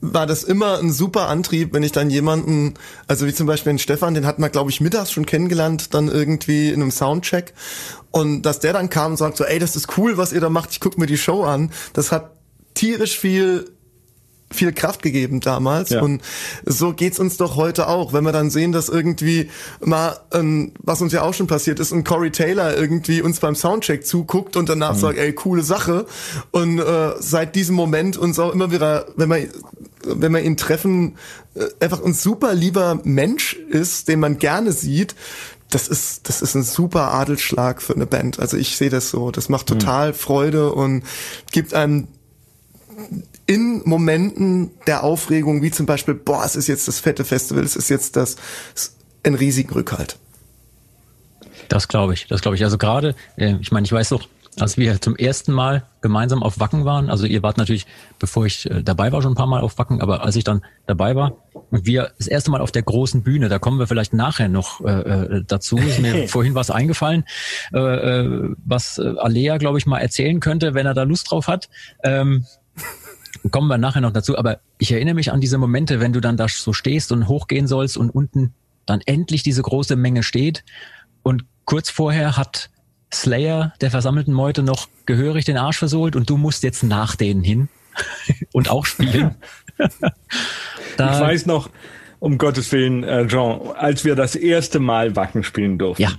[0.00, 2.74] war das immer ein super Antrieb, wenn ich dann jemanden,
[3.08, 6.06] also wie zum Beispiel den Stefan, den hatten wir, glaube ich, mittags schon kennengelernt, dann
[6.06, 7.52] irgendwie in einem Soundcheck.
[8.12, 10.50] Und dass der dann kam und sagt so, ey, das ist cool, was ihr da
[10.50, 11.72] macht, ich guck mir die Show an.
[11.94, 12.30] Das hat
[12.74, 13.72] tierisch viel
[14.50, 16.02] viel Kraft gegeben damals Ja.
[16.02, 16.22] und
[16.64, 21.00] so geht's uns doch heute auch, wenn wir dann sehen, dass irgendwie mal, ähm, was
[21.02, 24.68] uns ja auch schon passiert ist, ein Corey Taylor irgendwie uns beim Soundcheck zuguckt und
[24.68, 26.06] danach sagt, ey, coole Sache
[26.50, 29.48] und äh, seit diesem Moment uns auch immer wieder, wenn wir
[30.04, 31.16] wenn wir ihn treffen,
[31.54, 35.14] äh, einfach ein super lieber Mensch ist, den man gerne sieht,
[35.70, 38.38] das ist, das ist ein super Adelsschlag für eine Band.
[38.38, 39.30] Also ich sehe das so.
[39.30, 41.02] Das macht total Freude und
[41.52, 42.08] gibt einem
[43.48, 47.76] in Momenten der Aufregung, wie zum Beispiel, boah, es ist jetzt das fette Festival, es
[47.76, 48.36] ist jetzt das,
[49.24, 50.18] ein riesigen Rückhalt.
[51.70, 52.64] Das glaube ich, das glaube ich.
[52.64, 54.28] Also gerade, äh, ich meine, ich weiß doch,
[54.60, 57.86] als wir zum ersten Mal gemeinsam auf Wacken waren, also ihr wart natürlich,
[58.18, 60.62] bevor ich äh, dabei war, schon ein paar Mal auf Wacken, aber als ich dann
[60.86, 61.38] dabei war
[61.70, 64.84] und wir das erste Mal auf der großen Bühne, da kommen wir vielleicht nachher noch
[64.84, 67.24] äh, äh, dazu, ist mir vorhin was eingefallen,
[67.72, 68.24] äh,
[68.66, 71.70] was Alea, glaube ich, mal erzählen könnte, wenn er da Lust drauf hat.
[72.02, 72.44] Ähm,
[73.50, 76.36] kommen wir nachher noch dazu, aber ich erinnere mich an diese Momente, wenn du dann
[76.36, 78.54] da so stehst und hochgehen sollst und unten
[78.86, 80.64] dann endlich diese große Menge steht
[81.22, 82.70] und kurz vorher hat
[83.12, 87.42] Slayer der versammelten Meute noch gehörig den Arsch versohlt und du musst jetzt nach denen
[87.42, 87.68] hin
[88.52, 89.36] und auch spielen.
[90.96, 91.70] da, Ich weiß noch,
[92.18, 96.02] um Gottes Willen, äh, Jean, als wir das erste Mal Wacken spielen durften.
[96.02, 96.12] Ja.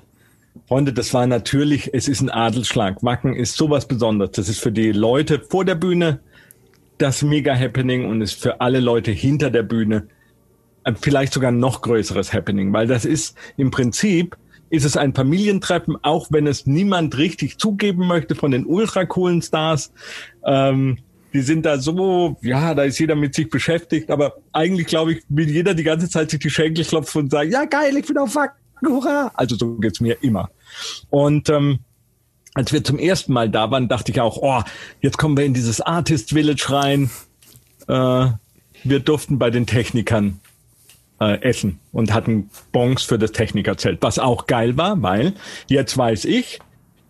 [0.68, 3.04] Freunde, das war natürlich, es ist ein Adelsschlag.
[3.04, 4.32] Wacken ist sowas Besonderes.
[4.32, 6.20] Das ist für die Leute vor der Bühne
[7.02, 10.08] das Mega-Happening und ist für alle Leute hinter der Bühne
[10.84, 14.38] ein vielleicht sogar noch größeres Happening, weil das ist im Prinzip
[14.70, 19.42] ist es ein Familientreffen, auch wenn es niemand richtig zugeben möchte von den ultra coolen
[19.42, 19.92] Stars.
[20.46, 21.00] Ähm,
[21.34, 25.24] die sind da so, ja, da ist jeder mit sich beschäftigt, aber eigentlich glaube ich,
[25.30, 28.18] will jeder die ganze Zeit sich die Schenkel klopfen und sagen, ja geil, ich bin
[28.18, 29.32] auf Wacken, hurra.
[29.36, 30.50] Also so geht's mir immer.
[31.10, 31.80] Und ähm,
[32.60, 34.62] als wir zum ersten Mal da waren, dachte ich auch, oh,
[35.00, 37.10] jetzt kommen wir in dieses Artist Village rein.
[37.88, 38.28] Äh,
[38.84, 40.42] wir durften bei den Technikern
[41.22, 45.36] äh, essen und hatten Bons für das Technikerzelt, was auch geil war, weil
[45.68, 46.60] jetzt weiß ich,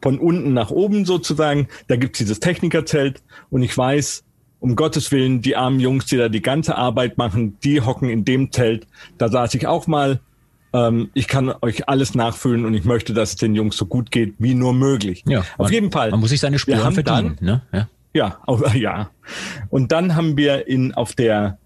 [0.04, 4.24] von unten nach oben sozusagen, da gibt's dieses Technikerzelt und ich weiß,
[4.60, 8.24] um Gottes Willen, die armen Jungs, die da die ganze Arbeit machen, die hocken in
[8.24, 8.86] dem Zelt.
[9.18, 10.20] Da saß ich auch mal.
[10.74, 14.12] Ähm, ich kann euch alles nachfüllen und ich möchte, dass es den Jungs so gut
[14.12, 15.24] geht wie nur möglich.
[15.28, 16.12] ja, Auf man, jeden Fall.
[16.12, 17.38] Man muss sich seine Spuren verdienen.
[17.42, 17.62] Ne?
[17.74, 17.88] Ja.
[18.14, 19.10] Ja, auf, ja.
[19.70, 21.58] Und dann haben wir in auf der,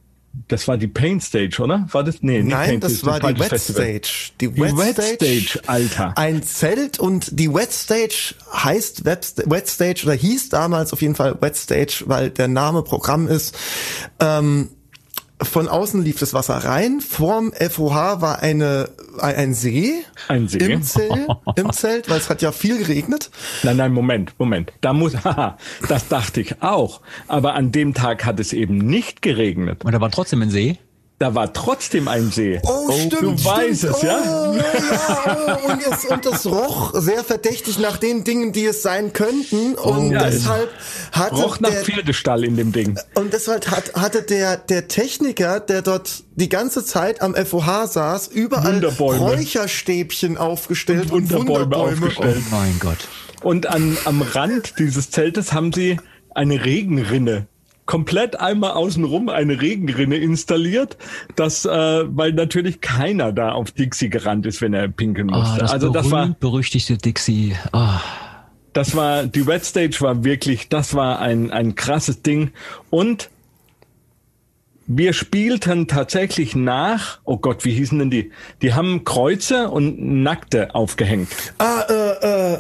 [0.47, 1.87] das war die Pain Stage, oder?
[1.91, 2.21] War das?
[2.21, 3.83] Nee, Nein, Pain das Stage, war die Wet Festival.
[3.83, 4.31] Stage.
[4.41, 6.17] Die, Die Wet Stage, Alter.
[6.17, 11.15] Ein Zelt und die Wet Stage heißt Wet, Wet Stage oder hieß damals auf jeden
[11.15, 13.55] Fall Wet Stage, weil der Name Programm ist.
[14.19, 14.69] Ähm,
[15.41, 17.01] von außen lief das Wasser rein.
[17.01, 20.03] Vorm FOH war eine ein ein See.
[20.27, 20.57] Ein See.
[20.59, 23.29] Im Zelt, im Zelt, weil es hat ja viel geregnet.
[23.63, 24.73] Nein, nein, Moment, Moment.
[24.81, 25.57] Da muss, haha,
[25.87, 27.01] das dachte ich auch.
[27.27, 29.83] Aber an dem Tag hat es eben nicht geregnet.
[29.83, 30.77] Und da war trotzdem ein See.
[31.23, 32.59] Da war trotzdem ein See.
[32.63, 33.45] Oh, stimmt, Du stimmt.
[33.45, 34.19] weißt es, ja?
[34.19, 38.81] Oh, ja oh, und, es, und das roch sehr verdächtig nach den Dingen, die es
[38.81, 39.75] sein könnten.
[39.75, 40.69] Und Ja, es deshalb
[41.13, 42.99] hatte Roch nach der, Pferdestall in dem Ding.
[43.15, 48.27] Und deshalb hat, hatte der, der Techniker, der dort die ganze Zeit am FOH saß,
[48.27, 48.83] überall.
[48.83, 51.93] Räucherstäbchen aufgestellt und, Wunderbäume Wunderbäume.
[52.07, 52.43] aufgestellt.
[52.51, 52.97] Oh mein Gott.
[53.43, 56.01] Und an, am Rand dieses Zeltes haben sie
[56.35, 57.47] eine Regenrinne.
[57.85, 60.97] Komplett einmal außenrum eine Regenrinne installiert,
[61.35, 65.59] das, äh, weil natürlich keiner da auf Dixie gerannt ist, wenn er pinkeln Ah, musste.
[65.59, 67.55] das also das war, berühmt-berüchtigte Dixie.
[67.73, 67.99] Ah.
[68.71, 72.51] das war, die Red Stage war wirklich, das war ein, ein krasses Ding.
[72.89, 73.29] Und
[74.87, 78.31] wir spielten tatsächlich nach, oh Gott, wie hießen denn die?
[78.61, 81.29] Die haben Kreuze und Nackte aufgehängt.
[81.57, 82.59] Ah, äh, äh,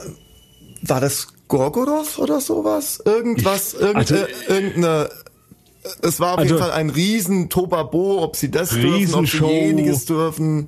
[0.83, 1.27] war das
[1.57, 3.01] Gorgoroth oder sowas?
[3.05, 4.15] Irgendwas, irgende, also-
[4.47, 5.09] irgendeine,
[6.01, 9.37] es war auf Also- jeden Fall ein riesen Tobabo, ob sie das dürfen, ob sie
[9.45, 10.67] jeniges dürfen,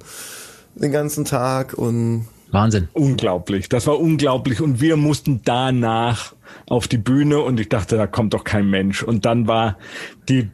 [0.76, 2.88] den ganzen Tag und Wahnsinn.
[2.94, 3.68] Unglaublich.
[3.68, 4.62] Das war unglaublich.
[4.62, 6.34] Und wir mussten danach
[6.68, 9.04] auf die Bühne und ich dachte, da kommt doch kein Mensch.
[9.04, 9.78] Und dann war
[10.30, 10.50] die,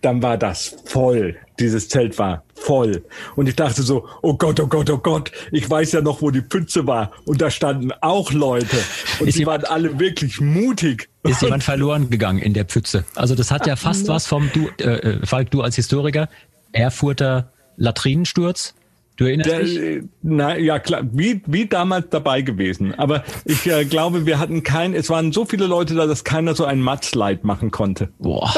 [0.00, 1.36] dann war das voll.
[1.60, 3.04] Dieses Zelt war voll.
[3.36, 6.30] Und ich dachte so, oh Gott, oh Gott, oh Gott, ich weiß ja noch, wo
[6.30, 7.12] die Pfütze war.
[7.26, 8.76] Und da standen auch Leute.
[9.20, 11.08] Und Ist die jemand- waren alle wirklich mutig.
[11.22, 13.04] Ist jemand verloren gegangen in der Pfütze?
[13.14, 16.28] Also das hat ja fast was vom, du, äh, äh, Falk, du als Historiker,
[16.72, 18.74] Erfurter Latrinensturz.
[19.16, 19.78] Du erinnerst Der, dich?
[19.78, 22.94] äh, na ja klar, wie, wie damals dabei gewesen.
[22.98, 26.56] Aber ich äh, glaube, wir hatten kein, es waren so viele Leute da, dass keiner
[26.56, 28.08] so ein Matslide machen konnte.
[28.18, 28.52] Boah,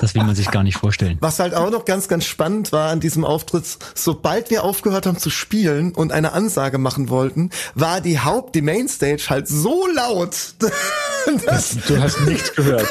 [0.00, 1.18] das will man sich gar nicht vorstellen.
[1.20, 5.18] Was halt auch noch ganz, ganz spannend war an diesem Auftritt, sobald wir aufgehört haben
[5.18, 10.36] zu spielen und eine Ansage machen wollten, war die Haupt, die Mainstage halt so laut.
[11.44, 12.86] Das, du hast nichts gehört.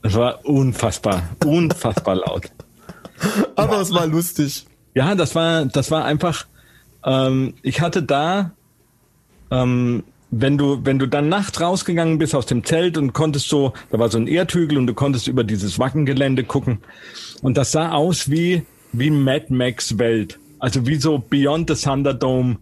[0.00, 2.50] Das war unfassbar, unfassbar laut.
[3.56, 4.64] Aber es war lustig.
[4.94, 6.46] Ja, das war, das war einfach.
[7.04, 8.52] Ähm, ich hatte da,
[9.50, 13.72] ähm, wenn du, wenn du dann nachts rausgegangen bist aus dem Zelt und konntest so,
[13.90, 16.78] da war so ein Erdhügel und du konntest über dieses Wackengelände gucken
[17.42, 18.64] und das sah aus wie
[18.94, 22.58] wie Mad Max Welt, also wie so Beyond the Thunderdome.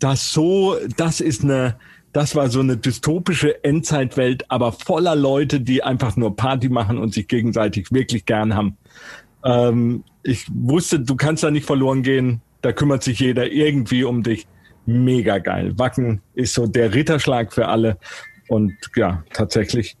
[0.00, 1.76] Das so, das ist eine,
[2.12, 7.14] das war so eine dystopische Endzeitwelt, aber voller Leute, die einfach nur Party machen und
[7.14, 8.76] sich gegenseitig wirklich gern haben.
[9.44, 12.40] Ähm, ich wusste, du kannst da nicht verloren gehen.
[12.60, 14.46] Da kümmert sich jeder irgendwie um dich.
[14.86, 15.78] Mega geil.
[15.78, 17.98] Wacken ist so der Ritterschlag für alle.
[18.48, 19.96] Und ja, tatsächlich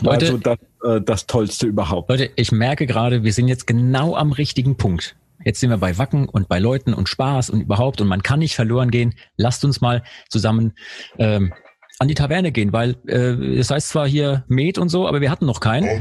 [0.00, 2.10] war Leute- so das, äh, das Tollste überhaupt.
[2.10, 5.16] Leute, ich merke gerade, wir sind jetzt genau am richtigen Punkt.
[5.44, 8.38] Jetzt sind wir bei Wacken und bei Leuten und Spaß und überhaupt und man kann
[8.38, 9.14] nicht verloren gehen.
[9.36, 10.72] Lasst uns mal zusammen
[11.18, 11.52] ähm,
[11.98, 15.30] an die Taverne gehen, weil äh, es heißt zwar hier Met und so, aber wir
[15.30, 16.00] hatten noch keinen.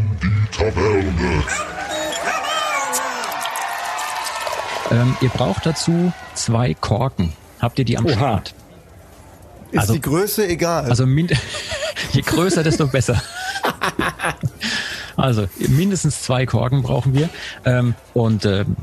[4.91, 7.33] Ähm, ihr braucht dazu zwei Korken.
[7.59, 8.13] Habt ihr die am Oha.
[8.13, 8.53] Start?
[9.71, 10.85] Ist Also- die Größe egal.
[10.85, 11.05] Also
[12.13, 13.21] je größer, desto besser.
[15.17, 17.29] Also mindestens zwei Korken brauchen wir.
[17.65, 18.75] Ähm, und ähm,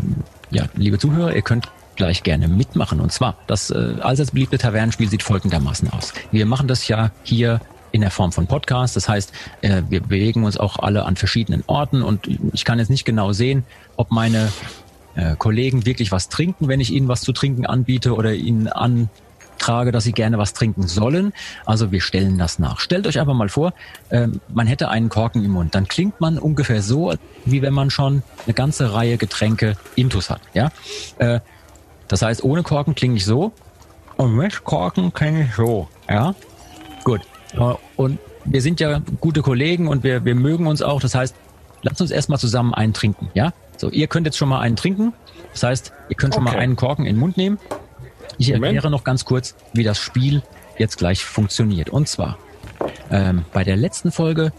[0.51, 3.01] ja, liebe Zuhörer, ihr könnt gleich gerne mitmachen.
[3.01, 6.13] Und zwar, das äh, allseits beliebte Tavernenspiel sieht folgendermaßen aus.
[6.31, 8.95] Wir machen das ja hier in der Form von Podcast.
[8.95, 9.33] Das heißt,
[9.63, 13.33] äh, wir bewegen uns auch alle an verschiedenen Orten und ich kann jetzt nicht genau
[13.33, 13.65] sehen,
[13.97, 14.53] ob meine
[15.19, 19.91] äh, Kollegen wirklich was trinken, wenn ich ihnen was zu trinken anbiete oder ihnen antrage,
[19.91, 21.33] dass sie gerne was trinken sollen.
[21.67, 22.79] Also wir stellen das nach.
[22.79, 23.75] Stellt euch einfach mal vor,
[24.11, 25.75] ähm, man hätte einen Korken im Mund.
[25.75, 27.13] Dann klingt man ungefähr so,
[27.45, 30.41] wie wenn man schon eine ganze Reihe Getränke intus hat.
[30.55, 30.71] Ja,
[31.19, 31.41] äh,
[32.07, 33.53] das heißt, ohne Korken klinge ich so
[34.17, 35.89] und mit Korken klinge ich so.
[36.09, 36.35] Ja,
[37.03, 37.23] gut.
[37.55, 41.01] Äh, Und wir sind ja gute Kollegen und wir, wir mögen uns auch.
[41.01, 41.35] Das heißt,
[41.83, 43.31] lasst uns erstmal zusammen einen trinken.
[43.35, 45.13] Ja, so ihr könnt jetzt schon mal einen trinken.
[45.53, 46.61] Das heißt, ihr könnt schon mal Okay.
[46.61, 47.59] einen Korken in den Mund nehmen.
[48.37, 48.65] Ich Moment.
[48.65, 50.43] erkläre noch ganz kurz, wie das Spiel
[50.77, 51.91] jetzt gleich funktioniert.
[51.91, 52.39] Und zwar,
[53.11, 54.53] ähm, bei der letzten Folge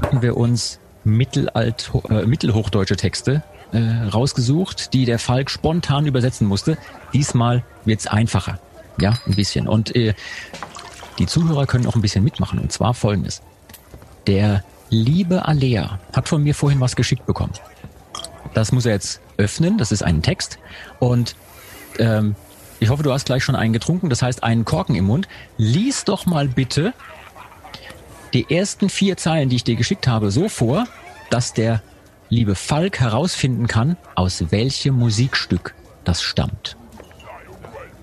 [0.00, 3.42] hatten wir uns Mittelalt, äh, mittelhochdeutsche Texte
[3.72, 3.78] äh,
[4.12, 6.78] rausgesucht, die der Falk spontan übersetzen musste.
[7.12, 8.58] Diesmal wird's einfacher.
[9.00, 9.68] Ja, ein bisschen.
[9.68, 10.14] Und äh,
[11.18, 12.58] die Zuhörer können auch ein bisschen mitmachen.
[12.58, 13.42] Und zwar folgendes.
[14.26, 17.52] Der liebe Alea hat von mir vorhin was geschickt bekommen.
[18.54, 19.78] Das muss er jetzt öffnen.
[19.78, 20.58] Das ist ein Text.
[21.00, 21.34] Und
[21.98, 22.36] ähm,
[22.78, 24.10] ich hoffe, du hast gleich schon einen getrunken.
[24.10, 25.26] Das heißt, einen Korken im Mund.
[25.56, 26.92] Lies doch mal bitte
[28.34, 30.86] die ersten vier Zeilen, die ich dir geschickt habe, so vor,
[31.30, 31.82] dass der
[32.28, 35.74] liebe Falk herausfinden kann, aus welchem Musikstück
[36.04, 36.76] das stammt.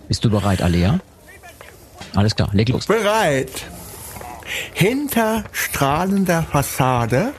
[0.08, 1.00] Bist du bereit, Alea?
[2.16, 2.86] Alles klar, leg los.
[2.86, 3.66] Bereit.
[4.74, 7.34] Hinter strahlender Fassade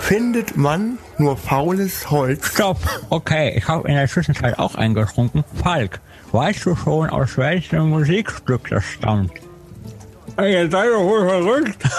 [0.00, 2.52] findet man nur faules Holz.
[2.52, 2.78] Stopp.
[3.10, 5.44] Okay, ich habe in der Zwischenzeit auch eingetrunken.
[5.62, 6.00] Falk,
[6.32, 9.32] weißt du schon, aus welchem Musikstück das stammt?
[10.36, 11.82] Ey, ihr seid doch wohl verrückt.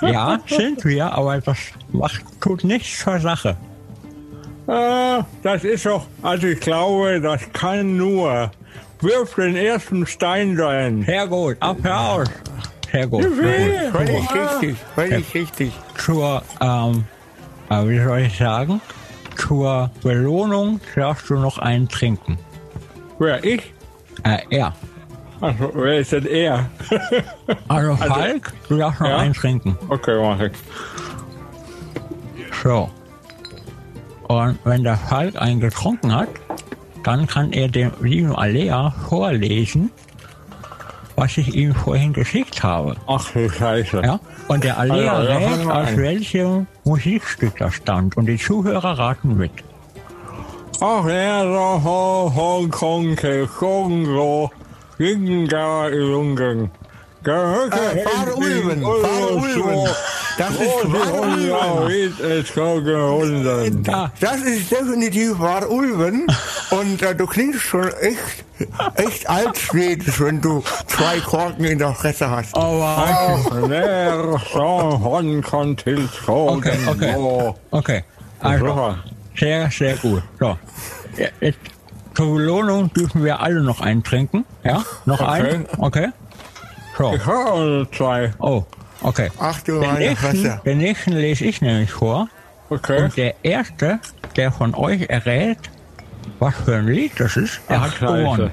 [0.00, 1.58] Ja, sind wir, aber das
[1.90, 3.56] macht, tut nichts zur Sache.
[4.68, 8.50] Ah, das ist doch, also ich glaube, das kann nur.
[9.00, 11.02] Wirf den ersten Stein sein.
[11.04, 12.28] Sehr gut, Applaus.
[12.92, 13.22] Sehr gut.
[13.22, 13.92] Sehr gut.
[13.92, 15.72] Völlig richtig, völlig richtig.
[15.96, 17.04] Zur, ähm,
[17.70, 18.80] äh, wie soll ich sagen?
[19.36, 22.38] Zur Belohnung darfst du noch einen trinken.
[23.18, 23.72] Wer, ich?
[24.24, 24.72] Äh, er.
[25.40, 26.68] Also, wer ist denn er?
[27.68, 29.18] Also Falk, du darfst noch Ja?
[29.18, 29.78] einen trinken.
[29.88, 30.52] Okay, mach ich.
[32.62, 32.90] So.
[34.26, 36.28] Und wenn der Falk einen getrunken hat,
[37.04, 39.90] dann kann er dem lieben Alea vorlesen,
[41.18, 42.96] was ich ihm vorhin geschickt habe.
[43.06, 44.02] Ach du Scheiße.
[44.04, 44.20] Ja?
[44.46, 48.16] Und der Alea Also, rät, aus welchem Musikstück das stammt.
[48.16, 49.50] Und die Zuhörer raten mit.
[50.80, 53.16] Ach ja, so ho, Hongkong,
[53.58, 54.50] Kongo,
[54.96, 56.70] Ginga, Jungen.
[57.24, 59.88] Äh, Fahre Ulven, Fahre Ulven.
[60.38, 62.14] Das ist Fahre Ulven.
[63.46, 63.82] Ulven.
[64.20, 66.26] Das ist definitiv War Ulven.
[66.70, 68.44] Und äh, du klingst schon echt,
[68.94, 72.56] echt altschwedisch, wenn du zwei Korken in der Fresse hast.
[72.56, 72.80] Oh,
[76.56, 77.54] Okay, Okay, okay.
[77.70, 78.04] Okay.
[78.40, 78.96] Also,
[79.36, 80.22] sehr, sehr gut.
[80.38, 80.56] So.
[81.40, 81.58] Jetzt,
[82.14, 84.44] zur Belohnung dürfen wir alle noch eintrinken.
[84.64, 84.84] Ja?
[85.04, 85.30] Noch Okay.
[85.30, 85.66] ein?
[85.78, 86.08] Okay.
[86.96, 87.12] So.
[87.14, 88.32] Ich habe zwei.
[88.38, 88.64] Oh,
[89.02, 89.30] okay.
[89.38, 90.60] Ach du Den meine nächsten, Fresse.
[90.64, 92.28] den nächsten lese ich nämlich vor.
[92.70, 93.02] Okay.
[93.04, 93.98] Und der erste,
[94.36, 95.58] der von euch errät,
[96.38, 98.16] was für ein Lied das ist, der Ach, hat Scheiße.
[98.18, 98.50] gewonnen.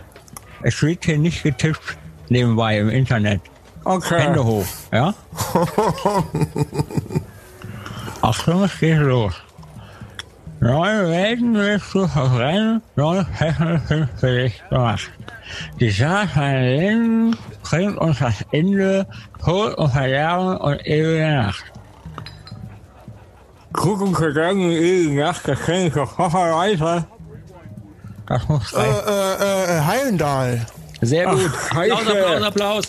[0.63, 1.97] Es wird hier nicht getippt
[2.29, 3.41] nebenbei im Internet.
[3.83, 4.19] Okay.
[4.19, 5.13] Hände hoch, ja?
[8.21, 9.33] Achtung, es geht los.
[10.61, 15.11] Neue Welten willst du verbrennen, neue Fächer sind für dich gemacht.
[15.79, 19.05] Die Saat seiner Linden bringt uns das Ende,
[19.43, 21.63] Tod und Verderben und ewige Nacht.
[23.73, 27.05] Gucken gegangen, ewige Nacht, das kenne ich doch weiter.
[28.27, 29.07] Das muss Äh, reichen.
[29.07, 30.65] äh, äh, Heilendal.
[31.01, 31.51] Sehr gut.
[31.53, 32.01] Ach, Applaus.
[32.07, 32.83] Applaus, Applaus.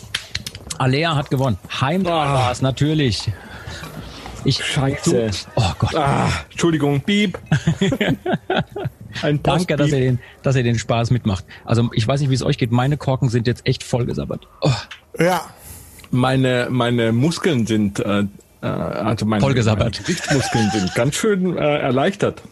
[0.78, 1.58] Alea hat gewonnen.
[1.80, 2.34] Heimdall Ah.
[2.34, 3.30] war es, natürlich.
[4.46, 5.30] Ich, Scheiße.
[5.56, 5.94] Oh Gott.
[5.96, 7.38] Ah, Entschuldigung, Piep.
[9.22, 11.44] Ein Danke, dass ihr, den, dass ihr den Spaß mitmacht.
[11.64, 12.70] Also ich weiß nicht, wie es euch geht.
[12.70, 14.46] Meine Korken sind jetzt echt vollgesabbert.
[14.60, 14.70] Oh,
[15.18, 15.40] Ja.
[16.10, 18.20] meine, meine Muskeln sind, äh,
[18.62, 19.94] äh, also meine, Vollgesabbert.
[19.94, 22.42] meine Gesichtsmuskeln sind ganz schön äh, erleichtert.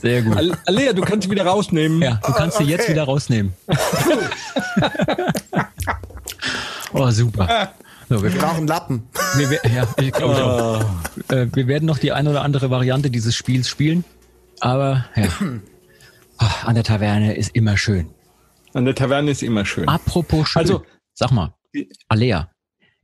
[0.00, 0.36] sehr gut.
[0.36, 2.00] Al- Alea, du kannst sie wieder rausnehmen.
[2.00, 2.92] Ja, du kannst sie jetzt okay.
[2.92, 3.52] wieder rausnehmen.
[6.94, 7.72] oh, super.
[8.12, 9.08] So, wir, Brauchen Lappen.
[9.36, 10.84] wir, wir, ja, ich glaube auch.
[11.34, 14.04] Äh, wir werden noch die eine oder andere Variante dieses Spiels spielen.
[14.60, 15.28] Aber ja,
[16.36, 18.10] Ah, an der Taverne ist immer schön.
[18.74, 19.88] An der Taverne ist immer schön.
[19.88, 20.60] Apropos schön.
[20.60, 20.82] Also-
[21.14, 21.54] sag mal,
[22.08, 22.50] Alea,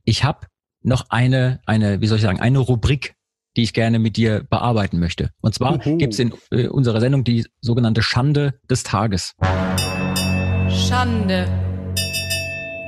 [0.03, 0.45] ich habe
[0.83, 3.15] noch eine, eine, wie soll ich sagen, eine Rubrik,
[3.57, 5.31] die ich gerne mit dir bearbeiten möchte.
[5.41, 5.97] Und zwar Uhu.
[5.97, 9.33] gibt's in äh, unserer Sendung die sogenannte Schande des Tages.
[10.69, 11.47] Schande.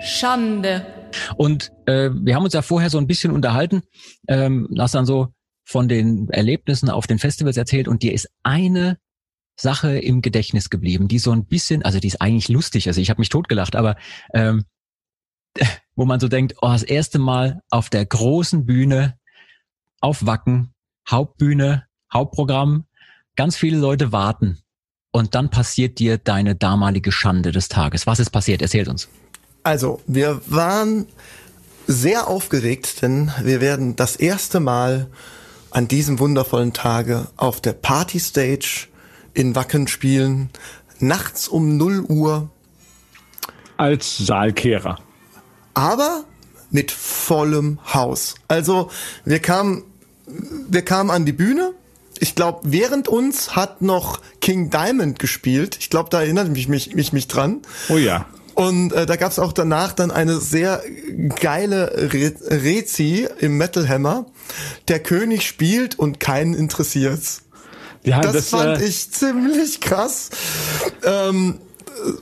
[0.03, 0.85] Schande.
[1.35, 3.81] Und äh, wir haben uns ja vorher so ein bisschen unterhalten,
[4.27, 5.33] ähm, hast dann so
[5.63, 8.97] von den Erlebnissen auf den Festivals erzählt und dir ist eine
[9.55, 13.09] Sache im Gedächtnis geblieben, die so ein bisschen, also die ist eigentlich lustig, also ich
[13.09, 13.95] habe mich totgelacht, aber
[14.33, 14.65] ähm,
[15.95, 19.17] wo man so denkt, oh, das erste Mal auf der großen Bühne,
[19.99, 20.73] auf Wacken,
[21.09, 22.85] Hauptbühne, Hauptprogramm,
[23.35, 24.59] ganz viele Leute warten
[25.11, 28.07] und dann passiert dir deine damalige Schande des Tages.
[28.07, 28.61] Was ist passiert?
[28.61, 29.09] Erzählt uns.
[29.63, 31.05] Also, wir waren
[31.87, 35.07] sehr aufgeregt, denn wir werden das erste Mal
[35.71, 38.87] an diesem wundervollen Tage auf der Partystage
[39.33, 40.49] in Wacken spielen,
[40.99, 42.49] nachts um 0 Uhr,
[43.77, 44.99] Als Saalkehrer.
[45.73, 46.25] aber
[46.71, 48.35] mit vollem Haus.
[48.47, 48.89] Also,
[49.25, 49.83] wir kamen,
[50.69, 51.73] wir kamen an die Bühne.
[52.19, 55.77] Ich glaube, während uns hat noch King Diamond gespielt.
[55.79, 57.61] Ich glaube, da erinnert mich mich, mich, mich dran.
[57.89, 58.25] Oh ja.
[58.61, 60.81] Und äh, da gab's auch danach dann eine sehr
[61.39, 64.25] geile Re Rezi im Metal Hammer.
[64.87, 67.43] Der König spielt und keinen interessiert's.
[68.03, 70.29] Ja, Das, fand äh, ich ziemlich krass.
[71.03, 71.59] Ähm,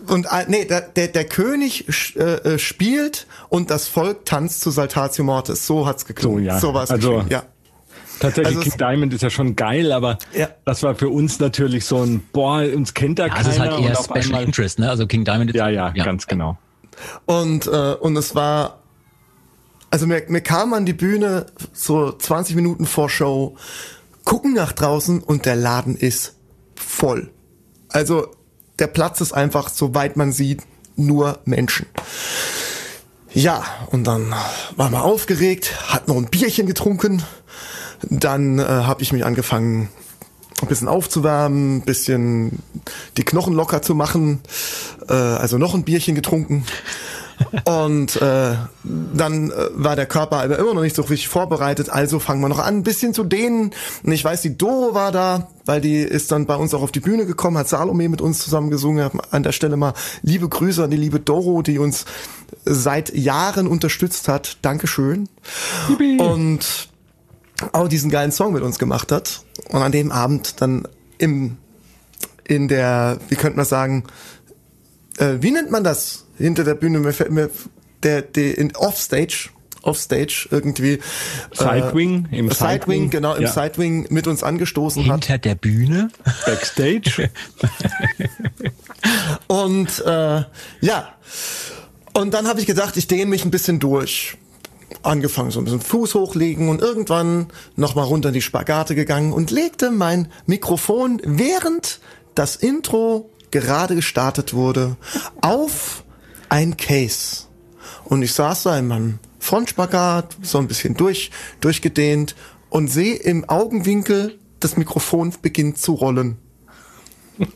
[0.07, 1.85] und äh, nee, der, der, der König
[2.15, 5.65] äh, äh, spielt und das Volk tanzt zu Saltatio Mortis.
[5.65, 6.43] So hat's geklungen.
[6.43, 6.59] So, ja.
[6.59, 7.43] So war's Also- ja.
[8.20, 10.49] Tatsächlich, Also King es- Diamond ist ja schon geil, aber Ja.
[10.65, 13.47] das war für uns natürlich so ein, boah, uns kennt da Ja, keiner.
[13.49, 14.89] es ist halt eher Special einmal, Interest, ne?
[14.89, 16.57] Also King Diamond ist, ja, ja, ganz genau.
[17.26, 18.80] Und, äh, und es war,
[19.89, 23.55] also mir, mir kam an die Bühne so 20 Minuten vor Show,
[24.26, 26.36] gucken nach draußen und der Laden ist
[26.76, 27.32] voll.
[27.89, 28.28] Also
[28.80, 30.61] der Platz ist einfach, soweit man sieht,
[30.95, 31.86] nur Menschen.
[33.34, 34.34] Ja, und dann
[34.76, 37.24] waren wir aufgeregt, hat noch ein Bierchen getrunken.
[38.09, 39.89] Dann äh, habe ich mich angefangen,
[40.61, 42.59] ein bisschen aufzuwärmen, ein bisschen
[43.17, 44.41] die Knochen locker zu machen.
[45.07, 46.65] Äh, also noch ein Bierchen getrunken.
[47.63, 52.19] Und äh, dann äh, war der Körper aber immer noch nicht so richtig vorbereitet, also
[52.19, 53.71] fangen wir noch an, ein bisschen zu dehnen.
[54.03, 56.91] Und ich weiß, die Doro war da, weil die ist dann bei uns auch auf
[56.91, 59.09] die Bühne gekommen, hat Salome mit uns zusammen gesungen.
[59.31, 62.05] An der Stelle mal liebe Grüße an die liebe Doro, die uns
[62.65, 64.57] seit Jahren unterstützt hat.
[64.61, 65.29] Dankeschön.
[66.19, 66.89] Und
[67.74, 69.43] auch diesen geilen Song mit uns gemacht hat.
[69.70, 70.88] Und an dem Abend dann
[71.18, 71.57] im,
[72.45, 74.03] in der, wie könnte man sagen,
[75.18, 76.99] äh, wie nennt man das hinter der Bühne?
[76.99, 77.49] Mir, fällt- mir
[78.03, 79.49] der, der in Offstage,
[79.82, 80.99] Offstage irgendwie.
[81.53, 83.51] Sidewing, äh, im Sidewing, Sidewing, genau, im ja.
[83.51, 85.26] Sidewing mit uns angestoßen hat.
[85.26, 86.10] Hinter der Bühne.
[86.45, 87.30] Backstage.
[89.47, 90.43] Und äh,
[90.82, 91.10] ja,
[92.14, 94.38] und dann habe ich gedacht, ich dehne mich ein bisschen durch.
[95.03, 99.51] Angefangen so ein bisschen Fuß hochlegen und irgendwann nochmal runter in die Spagate gegangen und
[99.51, 101.99] legte mein Mikrofon, während
[102.35, 104.97] das Intro gerade gestartet wurde,
[105.41, 106.03] auf
[106.49, 107.43] ein Case.
[108.05, 111.31] Und ich saß da in meinem Frontspagat, so ein bisschen durch,
[111.61, 112.35] durchgedehnt
[112.69, 116.37] und sehe im Augenwinkel, das Mikrofon beginnt zu rollen.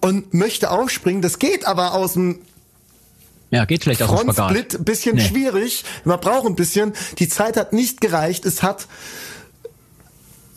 [0.00, 2.40] und möchte aufspringen, das geht aber aus dem
[3.50, 4.74] Ja, geht vielleicht aus dem Spagat.
[4.74, 5.22] Ein bisschen Nee.
[5.28, 5.84] schwierig.
[6.04, 6.92] Man braucht ein bisschen.
[7.18, 8.44] Die Zeit hat nicht gereicht.
[8.44, 8.86] Es hat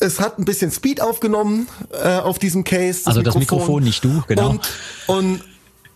[0.01, 3.01] es hat ein bisschen Speed aufgenommen äh, auf diesem Case.
[3.05, 4.51] Also das Mikrofon, nicht du, genau.
[4.51, 4.69] Und,
[5.07, 5.43] und,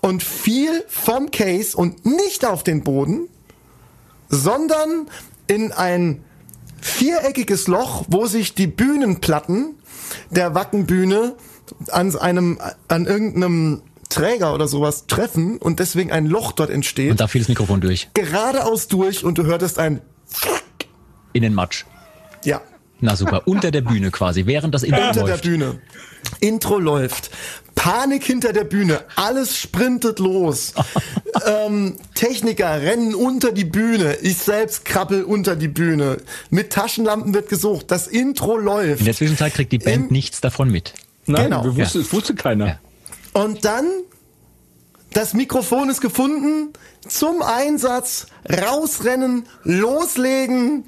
[0.02, 3.30] und fiel vom Case und nicht auf den Boden,
[4.30, 5.08] sondern
[5.48, 6.24] in ein
[6.82, 9.76] viereckiges Loch, wo sich die Bühnenplatten
[10.32, 11.36] der Wackenbühne
[11.90, 17.20] an einem, an irgendeinem Träger oder sowas treffen und deswegen ein Loch dort entsteht Und
[17.20, 18.10] da fiel das Mikrofon durch.
[18.14, 20.02] geradeaus durch und du hörtest ein
[21.34, 21.86] In den Matsch.
[22.44, 22.62] ja
[23.00, 23.44] Na super.
[23.48, 25.44] Unter der Bühne quasi, während das Intro unter der läuft.
[25.44, 25.82] Bühne.
[26.40, 27.32] Intro läuft.
[27.76, 29.02] Panik hinter der Bühne.
[29.16, 30.74] Alles sprintet los.
[31.46, 34.16] ähm, Techniker rennen unter die Bühne.
[34.22, 36.18] Ich selbst krabbel unter die Bühne.
[36.50, 37.88] Mit Taschenlampen wird gesucht.
[37.92, 39.00] Das Intro läuft.
[39.00, 40.94] In der Zwischenzeit kriegt die Band Im- nichts davon mit.
[41.26, 41.64] Nein, Genau.
[41.66, 42.68] wir wussten, es wusste keiner.
[42.68, 42.80] Ja.
[43.34, 43.86] Und dann,
[45.12, 46.74] das Mikrofon ist gefunden,
[47.08, 50.86] zum Einsatz, rausrennen, loslegen.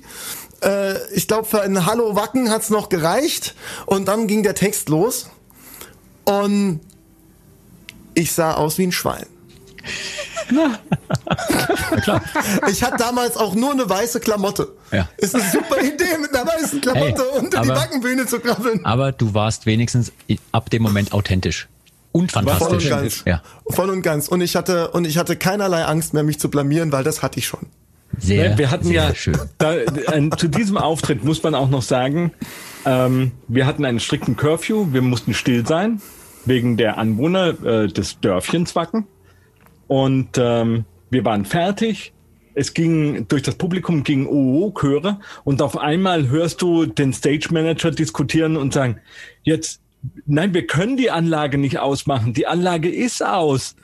[0.62, 3.56] Äh, ich glaube, für ein Hallo Wacken hat's noch gereicht.
[3.86, 5.30] Und dann ging der Text los.
[6.24, 6.80] Und
[8.14, 9.26] ich sah aus wie ein Schwein.
[12.70, 14.74] Ich hatte damals auch nur eine weiße Klamotte.
[14.92, 15.10] Ja.
[15.18, 18.86] Ist eine super Idee, mit einer weißen Klamotte Hey, unter die aber- Wackenbühne zu krabbeln.
[18.86, 20.12] Aber du warst wenigstens
[20.52, 21.68] ab dem Moment authentisch.
[22.16, 22.90] Und Voll und fantastisch.
[22.90, 23.24] ganz.
[23.26, 24.30] Ja, Voll und ganz.
[24.30, 27.40] Und ich hatte, und ich hatte keinerlei Angst mehr, mich zu blamieren, weil das hatte
[27.40, 27.68] ich schon.
[28.18, 29.38] sehr, wir hatten sehr ja schön.
[29.58, 32.32] Da, äh, zu diesem Auftritt muss man auch noch sagen,
[32.86, 36.02] ähm, wir hatten einen strikten Curfew, wir mussten still sein
[36.46, 39.08] wegen der Anwohner äh, des Dörfchens Wacken
[39.88, 42.14] und ähm, wir waren fertig.
[42.54, 47.50] Es ging durch das Publikum ging OO Chöre und auf einmal hörst du den Stage
[47.52, 49.02] Manager diskutieren und sagen,
[49.44, 49.82] jetzt
[50.26, 52.34] nein, wir können die Anlage nicht ausmachen.
[52.34, 53.76] Die Anlage ist aus.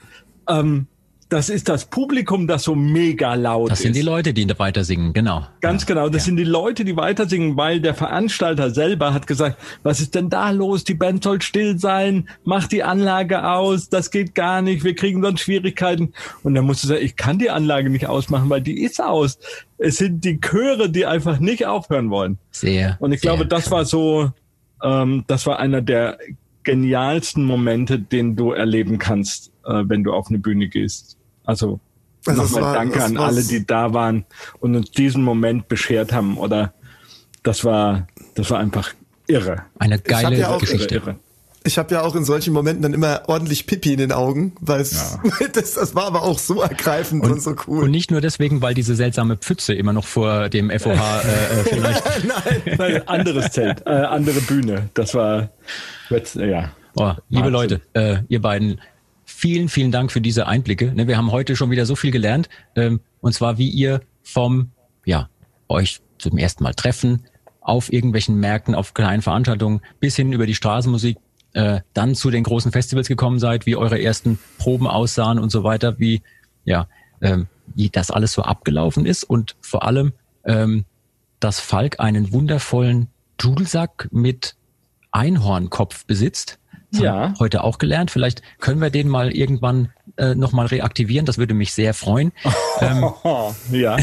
[0.47, 0.87] Ähm,
[1.31, 3.83] das ist das Publikum, das so mega laut Das ist.
[3.83, 5.47] sind die Leute, die weiter singen, genau.
[5.61, 5.87] Ganz ja.
[5.87, 6.25] genau, das ja.
[6.25, 10.29] sind die Leute, die weiter singen, weil der Veranstalter selber hat gesagt, was ist denn
[10.29, 10.83] da los?
[10.83, 15.21] Die Band soll still sein, mach die Anlage aus, das geht gar nicht, wir kriegen
[15.21, 16.11] sonst Schwierigkeiten.
[16.43, 19.39] Und dann musst du sagen, ich kann die Anlage nicht ausmachen, weil die ist aus.
[19.77, 22.39] Es sind die Chöre, die einfach nicht aufhören wollen.
[22.51, 22.97] Sehr.
[22.99, 24.31] Und ich glaube, sehr das war so,
[24.83, 26.17] ähm, das war einer der
[26.63, 31.17] genialsten Momente, den du erleben kannst, äh, wenn du auf eine Bühne gehst.
[31.43, 31.79] Also,
[32.25, 34.25] Also nochmal war- danke an alle, die da waren
[34.59, 36.37] und uns diesen Moment beschert haben.
[36.37, 36.73] Oder
[37.43, 38.93] das war, das war einfach
[39.27, 39.63] irre.
[39.79, 40.95] Eine geile ja auch- Geschichte.
[40.95, 41.15] Irre.
[41.63, 44.81] Ich habe ja auch in solchen Momenten dann immer ordentlich Pipi in den Augen, weil
[44.81, 45.19] es
[45.53, 47.83] das, das war aber auch so ergreifend und, so cool.
[47.83, 51.63] Und nicht nur deswegen, weil diese seltsame Pfütze immer noch vor dem FOH äh, äh,
[51.65, 52.03] vielleicht.
[52.77, 54.89] Nein, anderes Zelt, äh, andere Bühne.
[54.95, 55.51] Das war,
[56.09, 56.71] jetzt, ja.
[56.95, 57.49] Oh, liebe.
[57.49, 58.81] Leute, äh, ihr beiden,
[59.23, 60.93] vielen, vielen Dank für diese Einblicke.
[60.93, 62.49] Ne, wir haben heute schon wieder so viel gelernt.
[62.75, 64.71] Ähm, und zwar, wie ihr vom,
[65.05, 65.29] ja,
[65.69, 67.25] euch zum ersten Mal treffen,
[67.61, 71.17] auf irgendwelchen Märkten, auf kleinen Veranstaltungen, bis hin über die Straßenmusik,
[71.53, 75.63] äh, dann zu den großen Festivals gekommen seid, wie eure ersten Proben aussahen und so
[75.63, 76.21] weiter, wie,
[76.63, 76.87] ja,
[77.21, 80.13] ähm, wie das alles so abgelaufen ist und vor allem,
[80.45, 80.85] ähm,
[81.39, 84.55] dass Falk einen wundervollen Dudelsack mit
[85.11, 86.57] Einhornkopf besitzt.
[86.91, 87.33] Das Ja.
[87.39, 88.11] heute auch gelernt.
[88.11, 91.25] Vielleicht können wir den mal irgendwann äh, nochmal reaktivieren.
[91.25, 92.33] Das würde mich sehr freuen.
[92.81, 93.05] ähm,
[93.71, 93.97] ja.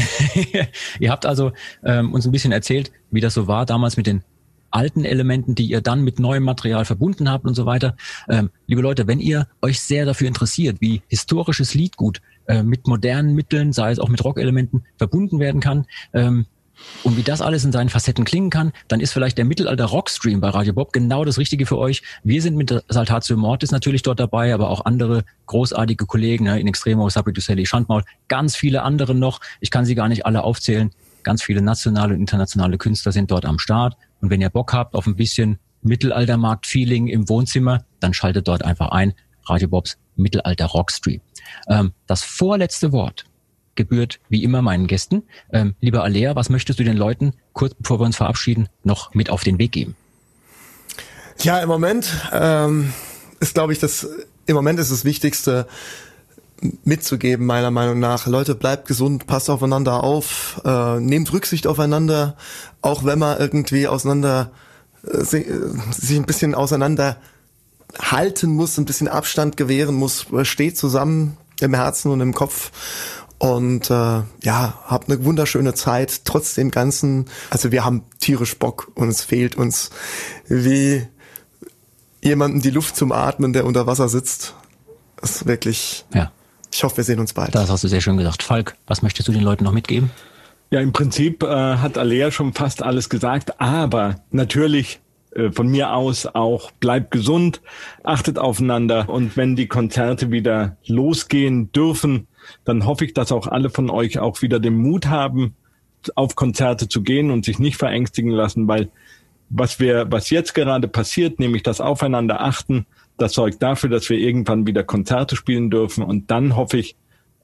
[0.99, 1.51] ihr habt also
[1.83, 4.23] ähm, uns ein bisschen erzählt, wie das so war damals mit den
[4.71, 7.95] alten Elementen, die ihr dann mit neuem Material verbunden habt und so weiter.
[8.29, 13.35] Ähm, liebe Leute, wenn ihr euch sehr dafür interessiert, wie historisches Liedgut äh, mit modernen
[13.35, 16.45] Mitteln, sei es auch mit Rockelementen, verbunden werden kann, ähm,
[17.03, 20.41] und wie das alles in seinen Facetten klingen kann, dann ist vielleicht der Mittelalter Rockstream
[20.41, 22.03] bei Radio Bob genau das Richtige für euch.
[22.23, 26.67] Wir sind mit Saltatio Mortis natürlich dort dabei, aber auch andere großartige Kollegen, ne, in
[26.67, 29.39] Extremo, Sabri Sally, Schandmaul, ganz viele andere noch.
[29.59, 30.91] Ich kann sie gar nicht alle aufzählen.
[31.23, 33.97] Ganz viele nationale und internationale Künstler sind dort am Start.
[34.21, 38.89] Und wenn ihr Bock habt auf ein bisschen Mittelaltermarkt-Feeling im Wohnzimmer, dann schaltet dort einfach
[38.89, 39.13] ein.
[39.45, 41.21] Radio Bobs Mittelalter Rockstream.
[41.67, 43.25] Ähm, das vorletzte Wort
[43.75, 45.23] gebührt wie immer meinen Gästen.
[45.51, 49.29] Ähm, lieber Alea, was möchtest du den Leuten, kurz bevor wir uns verabschieden, noch mit
[49.29, 49.95] auf den Weg geben?
[51.41, 52.93] Ja, im Moment ähm,
[53.39, 54.07] ist, glaube ich, das
[54.45, 55.67] im Moment ist das Wichtigste
[56.83, 58.27] mitzugeben, meiner Meinung nach.
[58.27, 62.35] Leute, bleibt gesund, passt aufeinander auf, äh, nehmt Rücksicht aufeinander,
[62.81, 64.51] auch wenn man irgendwie auseinander
[65.03, 65.47] äh, sich
[66.17, 67.17] ein bisschen auseinander
[67.97, 72.71] halten muss, ein bisschen Abstand gewähren muss, steht zusammen im Herzen und im Kopf
[73.39, 73.93] und äh,
[74.43, 77.25] ja, habt eine wunderschöne Zeit trotz dem Ganzen.
[77.49, 79.89] Also wir haben tierisch Bock und es fehlt uns
[80.47, 81.07] wie
[82.21, 84.55] jemanden die Luft zum Atmen, der unter Wasser sitzt.
[85.21, 86.05] Das ist wirklich.
[86.13, 86.31] Ja.
[86.79, 87.53] Ich hoffe, wir sehen uns bald.
[87.55, 88.41] Das hast du sehr schön gesagt.
[88.41, 90.11] Falk, was möchtest du den Leuten noch mitgeben?
[90.71, 95.01] Ja, im Prinzip äh, hat Alea schon fast alles gesagt, aber natürlich
[95.31, 97.59] äh, von mir aus auch bleibt gesund,
[98.05, 102.27] achtet aufeinander und wenn die Konzerte wieder losgehen dürfen,
[102.63, 105.55] dann hoffe ich, dass auch alle von euch auch wieder den Mut haben,
[106.15, 108.89] auf Konzerte zu gehen und sich nicht verängstigen lassen, weil
[109.49, 112.85] was wir, was jetzt gerade passiert, nämlich das Aufeinander achten,
[113.21, 116.03] das sorgt dafür, dass wir irgendwann wieder Konzerte spielen dürfen.
[116.03, 116.95] Und dann hoffe ich,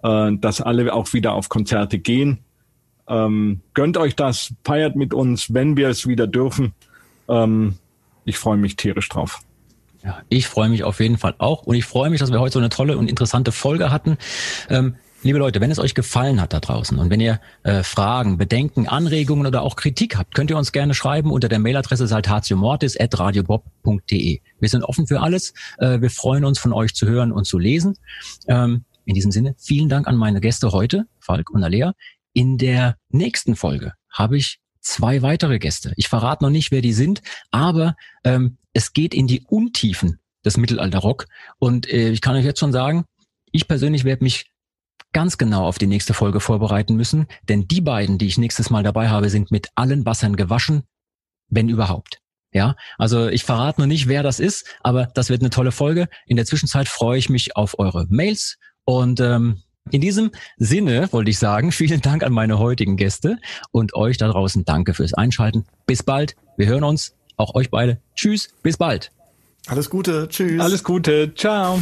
[0.04, 2.40] äh, dass alle auch wieder auf Konzerte gehen.
[3.08, 6.74] Ähm, gönnt euch das, feiert mit uns, wenn wir es wieder dürfen.
[7.28, 7.76] Ähm,
[8.26, 9.42] ich freue mich tierisch drauf.
[10.04, 12.54] Ja, ich freue mich auf jeden Fall auch und ich freue mich, dass wir heute
[12.54, 14.18] so eine tolle und interessante Folge hatten.
[14.70, 14.96] Ähm,
[15.26, 18.88] Liebe Leute, wenn es euch gefallen hat da draußen und wenn ihr äh, Fragen, Bedenken,
[18.88, 24.42] Anregungen oder auch Kritik habt, könnt ihr uns gerne schreiben unter der Mailadresse saltatiomortis.radiobob.de.
[24.60, 25.56] Wir sind offen für alles.
[25.80, 27.98] Äh, wir freuen uns, von euch zu hören und zu lesen.
[28.48, 31.96] Ähm, in diesem Sinne, vielen Dank an meine Gäste heute, Falk und Alea.
[32.34, 35.92] In der nächsten Folge habe ich zwei weitere Gäste.
[35.96, 40.58] Ich verrate noch nicht, wer die sind, aber ähm, es geht in die Untiefen des
[40.58, 41.26] Mittelalterrock.
[41.58, 43.06] Und äh, ich kann euch jetzt schon sagen,
[43.52, 44.52] ich persönlich werde mich
[45.16, 48.84] ganz genau auf die nächste Folge vorbereiten müssen, denn die beiden, die ich nächstes Mal
[48.84, 50.84] dabei habe, sind mit allen Wassern gewaschen,
[51.48, 52.20] wenn überhaupt.
[52.52, 56.10] Ja, also ich verrate noch nicht, wer das ist, aber das wird eine tolle Folge.
[56.26, 61.32] In der Zwischenzeit freue ich mich auf eure Mails und ähm, in diesem Sinne wollte
[61.32, 63.38] ich sagen, vielen Dank an meine heutigen Gäste
[63.72, 65.64] und euch da draußen danke fürs Einschalten.
[65.86, 66.36] Bis bald.
[66.58, 67.16] Wir hören uns.
[67.38, 68.02] Auch euch beide.
[68.16, 68.50] Tschüss.
[68.64, 69.14] Bis bald.
[69.68, 70.28] Alles Gute.
[70.28, 70.60] Tschüss.
[70.62, 71.34] Alles Gute.
[71.36, 71.82] Ciao.